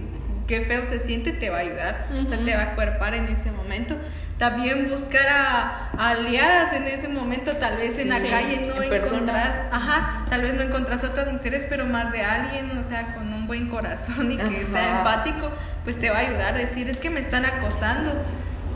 qué 0.47 0.61
feo 0.61 0.85
se 0.85 1.01
siente, 1.01 1.33
te 1.33 1.51
va 1.51 1.59
a 1.59 1.61
ayudar, 1.61 2.09
o 2.23 2.27
sea, 2.27 2.39
te 2.39 2.55
va 2.55 2.63
a 2.63 2.75
cuerpar 2.75 3.15
en 3.15 3.27
ese 3.27 3.51
momento 3.51 3.97
también 4.43 4.91
buscar 4.91 5.29
a, 5.29 5.91
aliadas 5.97 6.73
en 6.73 6.89
ese 6.89 7.07
momento, 7.07 7.53
tal 7.59 7.77
vez 7.77 7.97
en 8.01 8.09
la 8.09 8.19
calle 8.19 8.67
no 8.67 8.83
encontrás, 8.83 9.69
ajá, 9.71 10.25
tal 10.29 10.43
vez 10.43 10.55
no 10.55 10.63
encontrás 10.63 11.05
otras 11.05 11.33
mujeres, 11.33 11.65
pero 11.69 11.87
más 11.87 12.11
de 12.11 12.23
alguien, 12.23 12.77
o 12.77 12.83
sea, 12.83 13.15
con 13.15 13.33
un 13.33 13.47
buen 13.47 13.69
corazón 13.69 14.33
y 14.33 14.37
que 14.37 14.67
sea 14.67 14.99
empático, 14.99 15.49
pues 15.85 15.97
te 16.01 16.11
va 16.11 16.17
a 16.17 16.21
ayudar 16.23 16.57
a 16.57 16.59
decir, 16.59 16.91
es 16.91 16.99
que 16.99 17.09
me 17.09 17.21
están 17.21 17.45
acosando 17.45 18.15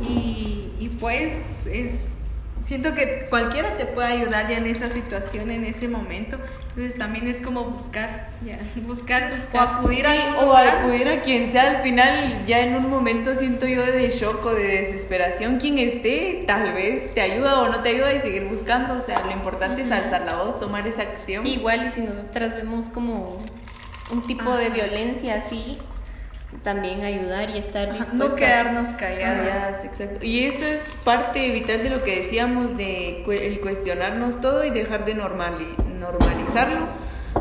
y, 0.00 0.70
y 0.78 0.88
pues 1.00 1.66
es 1.66 2.15
siento 2.66 2.96
que 2.96 3.26
cualquiera 3.30 3.76
te 3.76 3.86
puede 3.86 4.08
ayudar 4.08 4.48
ya 4.48 4.58
en 4.58 4.66
esa 4.66 4.90
situación, 4.90 5.52
en 5.52 5.64
ese 5.64 5.86
momento. 5.86 6.36
Entonces 6.70 6.98
también 6.98 7.28
es 7.28 7.40
como 7.40 7.64
buscar, 7.64 8.30
ya, 8.44 8.58
buscar, 8.82 9.32
buscar. 9.32 9.60
o 9.60 9.78
acudir 9.78 10.04
a 10.04 10.40
o 10.40 10.56
acudir 10.56 11.08
a 11.08 11.22
quien 11.22 11.48
sea. 11.48 11.70
Al 11.70 11.82
final, 11.84 12.44
ya 12.44 12.58
en 12.58 12.74
un 12.74 12.90
momento 12.90 13.36
siento 13.36 13.66
yo 13.66 13.86
de 13.86 14.10
shock 14.10 14.44
o 14.44 14.52
de 14.52 14.66
desesperación, 14.66 15.58
quien 15.58 15.78
esté, 15.78 16.42
tal 16.46 16.72
vez 16.72 17.14
te 17.14 17.20
ayuda 17.20 17.60
o 17.60 17.68
no 17.68 17.82
te 17.82 17.90
ayuda 17.90 18.12
y 18.12 18.20
seguir 18.20 18.46
buscando. 18.46 18.94
O 18.94 19.00
sea, 19.00 19.24
lo 19.24 19.30
importante 19.30 19.82
es 19.82 19.92
alzar 19.92 20.22
la 20.22 20.34
voz, 20.34 20.58
tomar 20.58 20.88
esa 20.88 21.02
acción. 21.02 21.46
Igual 21.46 21.86
y 21.86 21.90
si 21.90 22.00
nosotras 22.00 22.56
vemos 22.56 22.88
como 22.88 23.38
un 24.10 24.26
tipo 24.26 24.50
de 24.56 24.70
violencia 24.70 25.36
así, 25.36 25.78
también 26.62 27.04
ayudar 27.04 27.50
y 27.50 27.58
estar 27.58 27.92
dispuestos. 27.92 28.30
No 28.30 28.36
quedarnos 28.36 28.88
calladas. 28.94 29.84
Exacto. 29.84 30.24
Y 30.24 30.46
esto 30.46 30.64
es 30.64 30.80
parte 31.04 31.50
vital 31.50 31.82
de 31.82 31.90
lo 31.90 32.02
que 32.02 32.22
decíamos 32.22 32.76
de 32.76 33.24
el 33.24 33.60
cuestionarnos 33.60 34.40
todo 34.40 34.64
y 34.64 34.70
dejar 34.70 35.04
de 35.04 35.14
normalizarlo, 35.14 36.88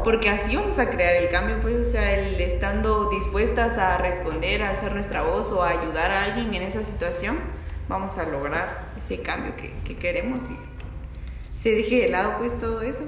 porque 0.04 0.30
así 0.30 0.56
vamos 0.56 0.80
a 0.80 0.90
crear 0.90 1.16
el 1.16 1.30
cambio, 1.30 1.60
pues, 1.62 1.88
o 1.88 1.92
sea, 1.92 2.12
el 2.14 2.40
estando 2.42 3.10
dispuestas 3.10 3.78
a 3.78 3.98
responder, 3.98 4.64
a 4.64 4.70
alzar 4.70 4.94
nuestra 4.94 5.22
voz 5.22 5.52
o 5.52 5.64
a 5.64 5.70
ayudar 5.70 6.12
a 6.12 6.24
alguien 6.24 6.54
en 6.54 6.64
esa 6.64 6.84
situación, 6.84 7.40
vamos 7.88 8.18
a 8.18 8.26
lograr 8.26 8.92
ese 8.98 9.22
cambio 9.22 9.56
que, 9.56 9.74
que 9.84 9.98
queremos 9.98 10.42
y 10.50 10.58
se 11.58 11.72
deje 11.72 12.02
de 12.02 12.10
lado 12.10 12.36
pues 12.38 12.58
todo 12.60 12.82
eso. 12.82 13.04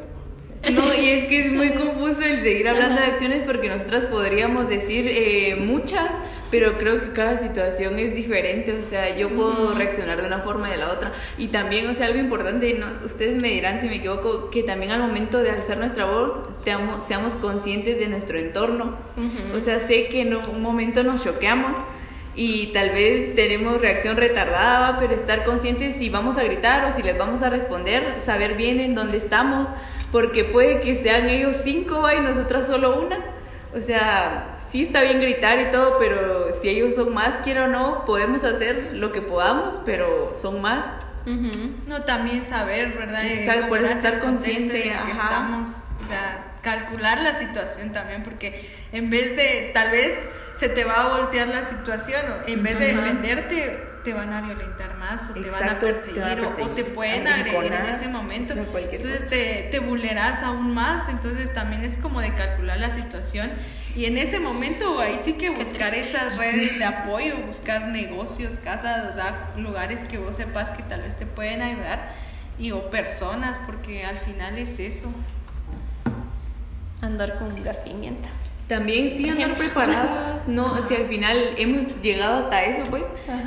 No, 0.72 0.94
y 0.94 1.10
es 1.10 1.26
que 1.26 1.46
es 1.46 1.52
muy 1.52 1.72
confuso 1.72 2.24
el 2.24 2.42
seguir 2.42 2.68
hablando 2.68 3.00
de 3.00 3.08
acciones 3.08 3.44
porque 3.44 3.70
nosotras 3.70 4.06
podríamos 4.06 4.68
decir 4.68 5.08
eh, 5.08 5.56
muchas, 5.56 6.10
pero 6.52 6.78
creo 6.78 7.00
que 7.00 7.14
cada 7.14 7.38
situación 7.38 8.00
es 8.00 8.14
diferente, 8.14 8.74
o 8.74 8.84
sea, 8.84 9.16
yo 9.16 9.30
puedo 9.30 9.74
reaccionar 9.76 10.22
de 10.22 10.28
una 10.28 10.40
forma 10.40 10.68
y 10.68 10.72
de 10.72 10.78
la 10.78 10.92
otra. 10.92 11.14
Y 11.38 11.48
también, 11.50 11.90
o 11.90 11.94
sea, 11.94 12.08
algo 12.08 12.20
importante, 12.20 12.74
¿no? 12.74 12.88
ustedes 13.06 13.42
me 13.42 13.50
dirán 13.50 13.80
si 13.80 13.88
me 13.88 13.98
equivoco, 13.98 14.50
que 14.50 14.64
también 14.64 14.92
al 14.92 15.00
momento 15.00 15.42
de 15.42 15.52
alzar 15.52 15.78
nuestra 15.78 16.06
voz 16.06 16.34
seamos 17.08 17.34
conscientes 17.36 17.98
de 17.98 18.08
nuestro 18.08 18.38
entorno. 18.38 18.98
O 19.56 19.60
sea, 19.60 19.80
sé 19.80 20.08
que 20.08 20.22
en 20.22 20.36
un 20.36 20.62
momento 20.62 21.04
nos 21.04 21.24
choqueamos 21.24 21.78
y 22.36 22.68
tal 22.68 22.92
vez 22.92 23.36
tenemos 23.36 23.82
reacción 23.82 24.16
retardada, 24.16 24.98
pero 25.00 25.14
estar 25.14 25.44
conscientes 25.44 25.96
si 25.96 26.10
vamos 26.10 26.38
a 26.38 26.44
gritar 26.44 26.86
o 26.86 26.92
si 26.96 27.02
les 27.02 27.18
vamos 27.18 27.42
a 27.42 27.50
responder, 27.50 28.20
saber 28.20 28.56
bien 28.56 28.80
en 28.80 28.96
dónde 28.96 29.18
estamos 29.18 29.70
porque 30.12 30.44
puede 30.46 30.80
que 30.80 30.96
sean 30.96 31.30
ellos 31.30 31.58
cinco 31.64 32.06
y 32.12 32.20
nosotras 32.22 32.68
solo 32.68 33.02
una. 33.02 33.18
O 33.76 33.82
sea, 33.82 34.58
sí 34.70 34.84
está 34.84 35.02
bien 35.02 35.20
gritar 35.20 35.60
y 35.60 35.72
todo, 35.72 35.98
pero 36.00 36.54
si 36.54 36.70
ellos 36.70 36.96
son 36.96 37.14
más, 37.14 37.36
quiero 37.44 37.66
o 37.66 37.68
no, 37.68 38.06
podemos 38.06 38.44
hacer 38.44 38.92
lo 38.94 39.12
que 39.12 39.22
podamos, 39.22 39.80
pero 39.86 40.32
son 40.36 40.62
más. 40.62 40.86
No, 41.88 42.04
también 42.04 42.46
saber, 42.46 42.94
¿verdad? 42.94 43.26
Exacto, 43.26 43.68
por 43.68 43.84
estar 43.84 44.22
consciente. 44.22 44.74
De 44.74 44.82
que 44.84 45.12
estamos, 45.12 45.68
o 46.04 46.08
sea, 46.08 46.54
calcular 46.62 47.20
la 47.22 47.38
situación 47.38 47.92
también, 47.92 48.24
porque 48.24 48.70
en 48.94 49.10
vez 49.10 49.36
de, 49.36 49.72
tal 49.74 49.92
vez 49.92 50.18
se 50.56 50.70
te 50.70 50.86
va 50.86 51.02
a 51.02 51.18
voltear 51.18 51.50
la 51.50 51.64
situación, 51.64 52.22
en 52.48 52.64
vez 52.64 52.80
de 52.80 52.94
defenderte, 52.94 53.87
te 54.08 54.14
van 54.14 54.32
a 54.32 54.40
violentar 54.40 54.96
más 54.96 55.30
o 55.30 55.34
te 55.34 55.50
van 55.50 55.68
a 55.68 55.80
perseguir, 55.82 56.40
o, 56.62 56.70
te 56.70 56.86
pueden 56.86 57.28
agredir 57.28 57.74
en 57.74 57.86
ese 57.88 58.08
momento. 58.08 58.54
entonces 58.54 59.28
te, 59.28 59.68
te 59.70 59.80
vulneras 59.80 60.44
aún 60.44 60.74
más, 60.74 61.10
entonces 61.10 61.54
también 61.54 61.84
es 61.84 61.98
como 61.98 62.22
de 62.22 62.34
calcular 62.34 62.80
la 62.80 62.90
situación 62.90 63.52
y 63.98 64.06
en 64.06 64.18
ese 64.18 64.40
momento 64.40 65.02
ahí 65.02 65.20
sí 65.26 65.34
que 65.34 65.50
buscar 65.50 65.94
esas 65.94 66.38
redes 66.40 66.80
de 66.80 66.86
apoyo, 66.86 67.36
buscar 67.46 67.90
negocios, 67.90 68.60
casas, 68.60 69.10
o 69.10 69.14
sea, 69.14 69.52
lugares 69.58 70.06
que 70.06 70.18
vos 70.18 70.38
sepas 70.38 70.72
que 70.72 70.84
tal 70.84 71.02
vez 71.02 71.18
te 71.18 71.26
pueden 71.26 71.62
ayudar 71.62 72.14
y 72.58 72.72
o 72.72 72.90
personas, 72.90 73.60
porque 73.66 74.06
al 74.06 74.20
final 74.20 74.58
es 74.58 74.80
eso. 74.80 75.12
Andar 77.02 77.40
con 77.40 77.62
gas 77.62 77.82
pimienta. 77.82 78.30
También 78.68 79.10
sí 79.10 79.30
andar 79.30 79.54
preparadas, 79.54 80.48
¿no? 80.50 80.84
Si 80.84 80.94
al 80.94 81.06
final 81.06 81.38
hemos 81.58 82.02
llegado 82.02 82.40
hasta 82.40 82.64
eso, 82.66 82.84
pues, 82.90 83.04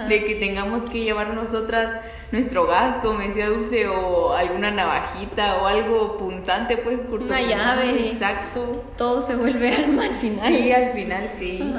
de 0.09 0.25
que 0.25 0.35
tengamos 0.37 0.83
que 0.85 1.01
llevar 1.03 1.35
nosotras 1.35 1.99
nuestro 2.33 2.67
gas, 2.67 2.97
como 3.03 3.21
decía 3.21 3.49
Dulce, 3.49 3.87
o 3.89 4.33
alguna 4.35 4.71
navajita 4.71 5.57
o 5.57 5.67
algo 5.67 6.17
punzante, 6.17 6.79
pues, 6.79 7.01
por 7.03 7.21
Una 7.23 7.43
llave. 7.43 8.09
Exacto. 8.09 8.85
Todo 8.97 9.21
se 9.21 9.37
vuelve 9.37 9.75
arma 9.75 10.05
al 10.05 10.15
final. 10.15 10.49
Sí, 10.49 10.73
al 10.73 10.93
final 10.93 11.23
sí. 11.29 11.75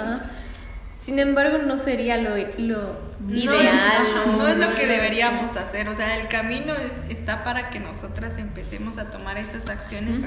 Sin 1.04 1.18
embargo, 1.18 1.58
no 1.58 1.80
sería 1.80 2.18
lo, 2.18 2.38
lo 2.60 2.96
ideal. 3.28 3.80
No, 4.38 4.48
es 4.48 4.58
lo 4.58 4.76
que 4.76 4.86
deberíamos 4.86 5.58
hacer. 5.58 5.90
O 5.90 5.96
sea, 5.96 6.20
el 6.20 6.28
camino 6.28 6.74
está 7.10 7.44
para 7.44 7.72
que 7.72 7.80
nosotras 7.80 8.38
empecemos 8.38 9.00
a 9.00 9.10
tomar 9.10 9.40
esas 9.40 9.68
acciones 9.68 10.20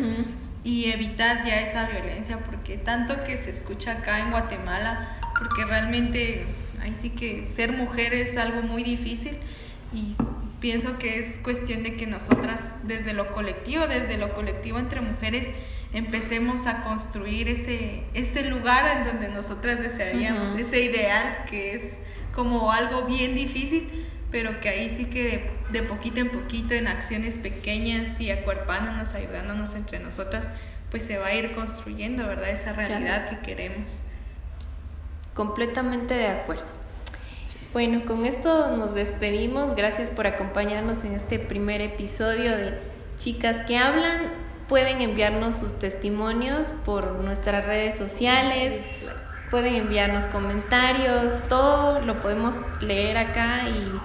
y 0.64 0.90
evitar 0.90 1.44
ya 1.44 1.60
esa 1.60 1.84
violencia, 1.84 2.38
porque 2.38 2.78
tanto 2.78 3.22
que 3.22 3.36
se 3.36 3.50
escucha 3.50 3.92
acá 3.92 4.20
en 4.20 4.30
Guatemala, 4.30 5.18
porque 5.38 5.64
realmente 5.64 6.46
ahí 6.80 6.96
sí 7.00 7.10
que 7.10 7.44
ser 7.44 7.72
mujer 7.72 8.14
es 8.14 8.36
algo 8.38 8.62
muy 8.62 8.82
difícil 8.82 9.36
y 9.92 10.16
pienso 10.60 10.98
que 10.98 11.18
es 11.18 11.36
cuestión 11.42 11.82
de 11.82 11.94
que 11.96 12.06
nosotras 12.06 12.76
desde 12.84 13.12
lo 13.12 13.32
colectivo, 13.32 13.86
desde 13.86 14.16
lo 14.16 14.34
colectivo 14.34 14.78
entre 14.78 15.02
mujeres, 15.02 15.48
empecemos 15.92 16.66
a 16.66 16.82
construir 16.82 17.48
ese, 17.48 18.02
ese 18.14 18.48
lugar 18.48 18.96
en 18.96 19.04
donde 19.04 19.28
nosotras 19.28 19.78
desearíamos, 19.80 20.54
ese 20.56 20.80
ideal 20.80 21.44
que 21.48 21.74
es 21.74 21.98
como 22.34 22.72
algo 22.72 23.04
bien 23.04 23.34
difícil, 23.34 24.06
pero 24.34 24.60
que 24.60 24.68
ahí 24.68 24.90
sí 24.90 25.04
que 25.04 25.48
de, 25.70 25.82
poquito 25.84 26.18
en 26.18 26.28
poquito, 26.28 26.74
en 26.74 26.88
acciones 26.88 27.38
pequeñas 27.38 28.20
y 28.20 28.32
acuerpándonos, 28.32 29.14
ayudándonos 29.14 29.76
entre 29.76 30.00
nosotras, 30.00 30.48
pues 30.90 31.04
se 31.04 31.18
va 31.18 31.28
a 31.28 31.34
ir 31.34 31.52
construyendo, 31.52 32.26
¿verdad? 32.26 32.50
Esa 32.50 32.72
realidad 32.72 33.28
que 33.30 33.38
queremos. 33.46 34.02
Completamente 35.34 36.14
de 36.14 36.26
acuerdo. 36.26 36.64
Bueno, 37.72 38.04
con 38.06 38.26
esto 38.26 38.76
nos 38.76 38.94
despedimos. 38.94 39.76
Gracias 39.76 40.10
por 40.10 40.26
acompañarnos 40.26 41.04
en 41.04 41.12
este 41.12 41.38
primer 41.38 41.80
episodio 41.80 42.56
de 42.56 42.80
Chicas 43.18 43.62
que 43.62 43.78
Hablan. 43.78 44.32
Pueden 44.66 45.00
enviarnos 45.00 45.54
sus 45.54 45.78
testimonios 45.78 46.74
por 46.84 47.20
nuestras 47.20 47.64
redes 47.66 47.96
sociales 47.96 48.82
pueden 49.54 49.76
enviarnos 49.76 50.26
comentarios, 50.26 51.44
todo 51.48 52.00
lo 52.00 52.20
podemos 52.20 52.66
leer 52.80 53.16
acá 53.16 53.68
y 53.68 54.00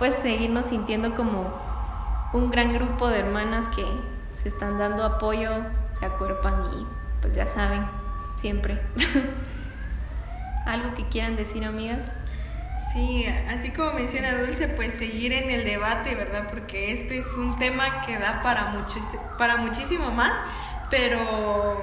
pues 0.00 0.14
seguirnos 0.14 0.64
sintiendo 0.64 1.14
como 1.14 1.52
un 2.32 2.50
gran 2.50 2.72
grupo 2.72 3.10
de 3.10 3.18
hermanas 3.18 3.68
que 3.68 3.84
se 4.30 4.48
están 4.48 4.78
dando 4.78 5.04
apoyo, 5.04 5.50
se 5.98 6.06
acuerpan 6.06 6.54
y 6.74 6.86
pues 7.20 7.34
ya 7.34 7.44
saben, 7.44 7.82
siempre. 8.34 8.80
¿Algo 10.66 10.94
que 10.94 11.06
quieran 11.08 11.36
decir, 11.36 11.66
amigas? 11.66 12.12
Sí, 12.94 13.26
así 13.26 13.72
como 13.72 13.92
menciona 13.92 14.38
Dulce, 14.38 14.68
pues 14.68 14.94
seguir 14.94 15.34
en 15.34 15.50
el 15.50 15.66
debate, 15.66 16.14
¿verdad? 16.14 16.48
Porque 16.48 16.94
este 16.94 17.18
es 17.18 17.26
un 17.36 17.58
tema 17.58 18.00
que 18.06 18.18
da 18.18 18.40
para, 18.42 18.74
para 19.36 19.56
muchísimo 19.58 20.10
más, 20.12 20.32
pero 20.88 21.82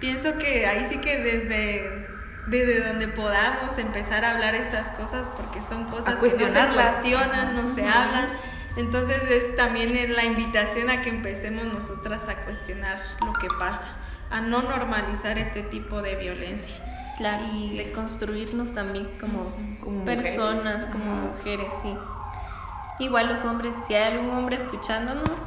pienso 0.00 0.36
que 0.36 0.66
ahí 0.66 0.88
sí 0.90 0.98
que 0.98 1.16
desde 1.16 2.11
desde 2.46 2.86
donde 2.86 3.08
podamos 3.08 3.78
empezar 3.78 4.24
a 4.24 4.32
hablar 4.32 4.54
estas 4.54 4.88
cosas 4.88 5.30
porque 5.36 5.62
son 5.62 5.84
cosas 5.84 6.16
que 6.16 6.30
no 6.30 6.48
se 6.48 6.68
cuestionan, 6.68 7.54
no 7.54 7.66
se 7.66 7.86
hablan. 7.86 8.28
Entonces 8.76 9.22
es 9.30 9.54
también 9.56 10.14
la 10.14 10.24
invitación 10.24 10.88
a 10.90 11.02
que 11.02 11.10
empecemos 11.10 11.64
nosotras 11.64 12.28
a 12.28 12.36
cuestionar 12.36 13.02
lo 13.24 13.32
que 13.34 13.48
pasa, 13.58 13.86
a 14.30 14.40
no 14.40 14.62
normalizar 14.62 15.38
este 15.38 15.62
tipo 15.62 16.00
de 16.00 16.16
violencia. 16.16 16.76
Claro, 17.18 17.44
y 17.54 17.76
de 17.76 17.92
construirnos 17.92 18.72
también 18.72 19.08
como, 19.20 19.54
personas, 20.04 20.86
como 20.86 21.14
mujeres, 21.14 21.72
sí. 21.82 21.94
Igual 22.98 23.28
los 23.28 23.44
hombres, 23.44 23.76
si 23.86 23.94
hay 23.94 24.14
algún 24.14 24.30
hombre 24.30 24.56
escuchándonos, 24.56 25.46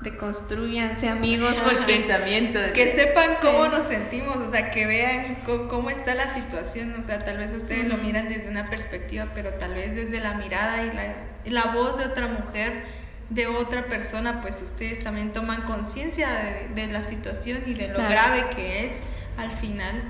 deconstruyanse 0.00 1.08
amigos 1.08 1.56
porque 1.64 1.82
pensamiento 1.86 2.60
que 2.74 2.92
sepan 2.92 3.36
cómo 3.40 3.68
nos 3.68 3.86
sentimos 3.86 4.36
o 4.36 4.50
sea 4.50 4.70
que 4.70 4.86
vean 4.86 5.38
cómo 5.44 5.90
está 5.90 6.14
la 6.14 6.34
situación 6.34 6.94
o 6.98 7.02
sea 7.02 7.24
tal 7.24 7.38
vez 7.38 7.52
ustedes 7.54 7.88
lo 7.88 7.96
miran 7.96 8.28
desde 8.28 8.48
una 8.48 8.68
perspectiva 8.68 9.28
pero 9.34 9.54
tal 9.54 9.74
vez 9.74 9.94
desde 9.94 10.20
la 10.20 10.34
mirada 10.34 10.84
y 10.84 10.92
la, 10.92 11.14
la 11.46 11.72
voz 11.72 11.96
de 11.96 12.04
otra 12.04 12.26
mujer 12.26 12.84
de 13.30 13.46
otra 13.46 13.86
persona 13.86 14.40
pues 14.40 14.62
ustedes 14.62 15.02
también 15.02 15.32
toman 15.32 15.62
conciencia 15.62 16.28
de, 16.74 16.86
la 16.86 17.02
situación 17.02 17.62
y 17.66 17.74
de 17.74 17.88
lo 17.88 17.98
grave 17.98 18.50
que 18.54 18.86
es 18.86 19.02
al 19.36 19.52
final. 19.58 20.02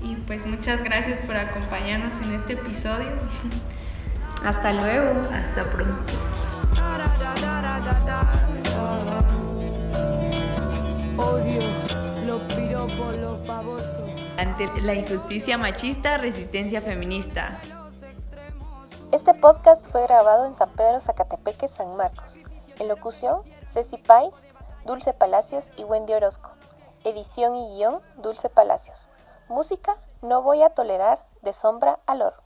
Y 0.00 0.16
pues 0.16 0.46
muchas 0.46 0.82
gracias 0.82 1.20
por 1.20 1.36
acompañarnos 1.36 2.14
en 2.22 2.32
este 2.34 2.54
episodio. 2.54 3.10
Hasta 4.44 4.72
luego. 4.72 5.28
Hasta 5.32 5.70
pronto 5.70 6.12
Ante 14.38 14.66
la 14.80 14.94
injusticia 14.94 15.58
machista, 15.58 16.18
resistencia 16.18 16.80
feminista. 16.82 17.60
Este 19.12 19.34
podcast 19.34 19.90
fue 19.90 20.02
grabado 20.02 20.46
en 20.46 20.54
San 20.54 20.70
Pedro 20.70 21.00
Zacatepeque, 21.00 21.68
San 21.68 21.96
Marcos. 21.96 22.36
En 22.78 22.88
locución, 22.88 23.42
Ceci 23.64 23.98
Pais, 23.98 24.42
Dulce 24.84 25.12
Palacios 25.12 25.70
y 25.76 25.84
Wendy 25.84 26.14
Orozco. 26.14 26.50
Edición 27.04 27.54
y 27.56 27.76
guion, 27.76 28.00
Dulce 28.16 28.48
Palacios. 28.48 29.08
Música, 29.48 29.96
No 30.22 30.42
voy 30.42 30.62
a 30.62 30.70
tolerar, 30.70 31.24
de 31.42 31.52
sombra 31.52 31.98
al 32.06 32.22
oro. 32.22 32.41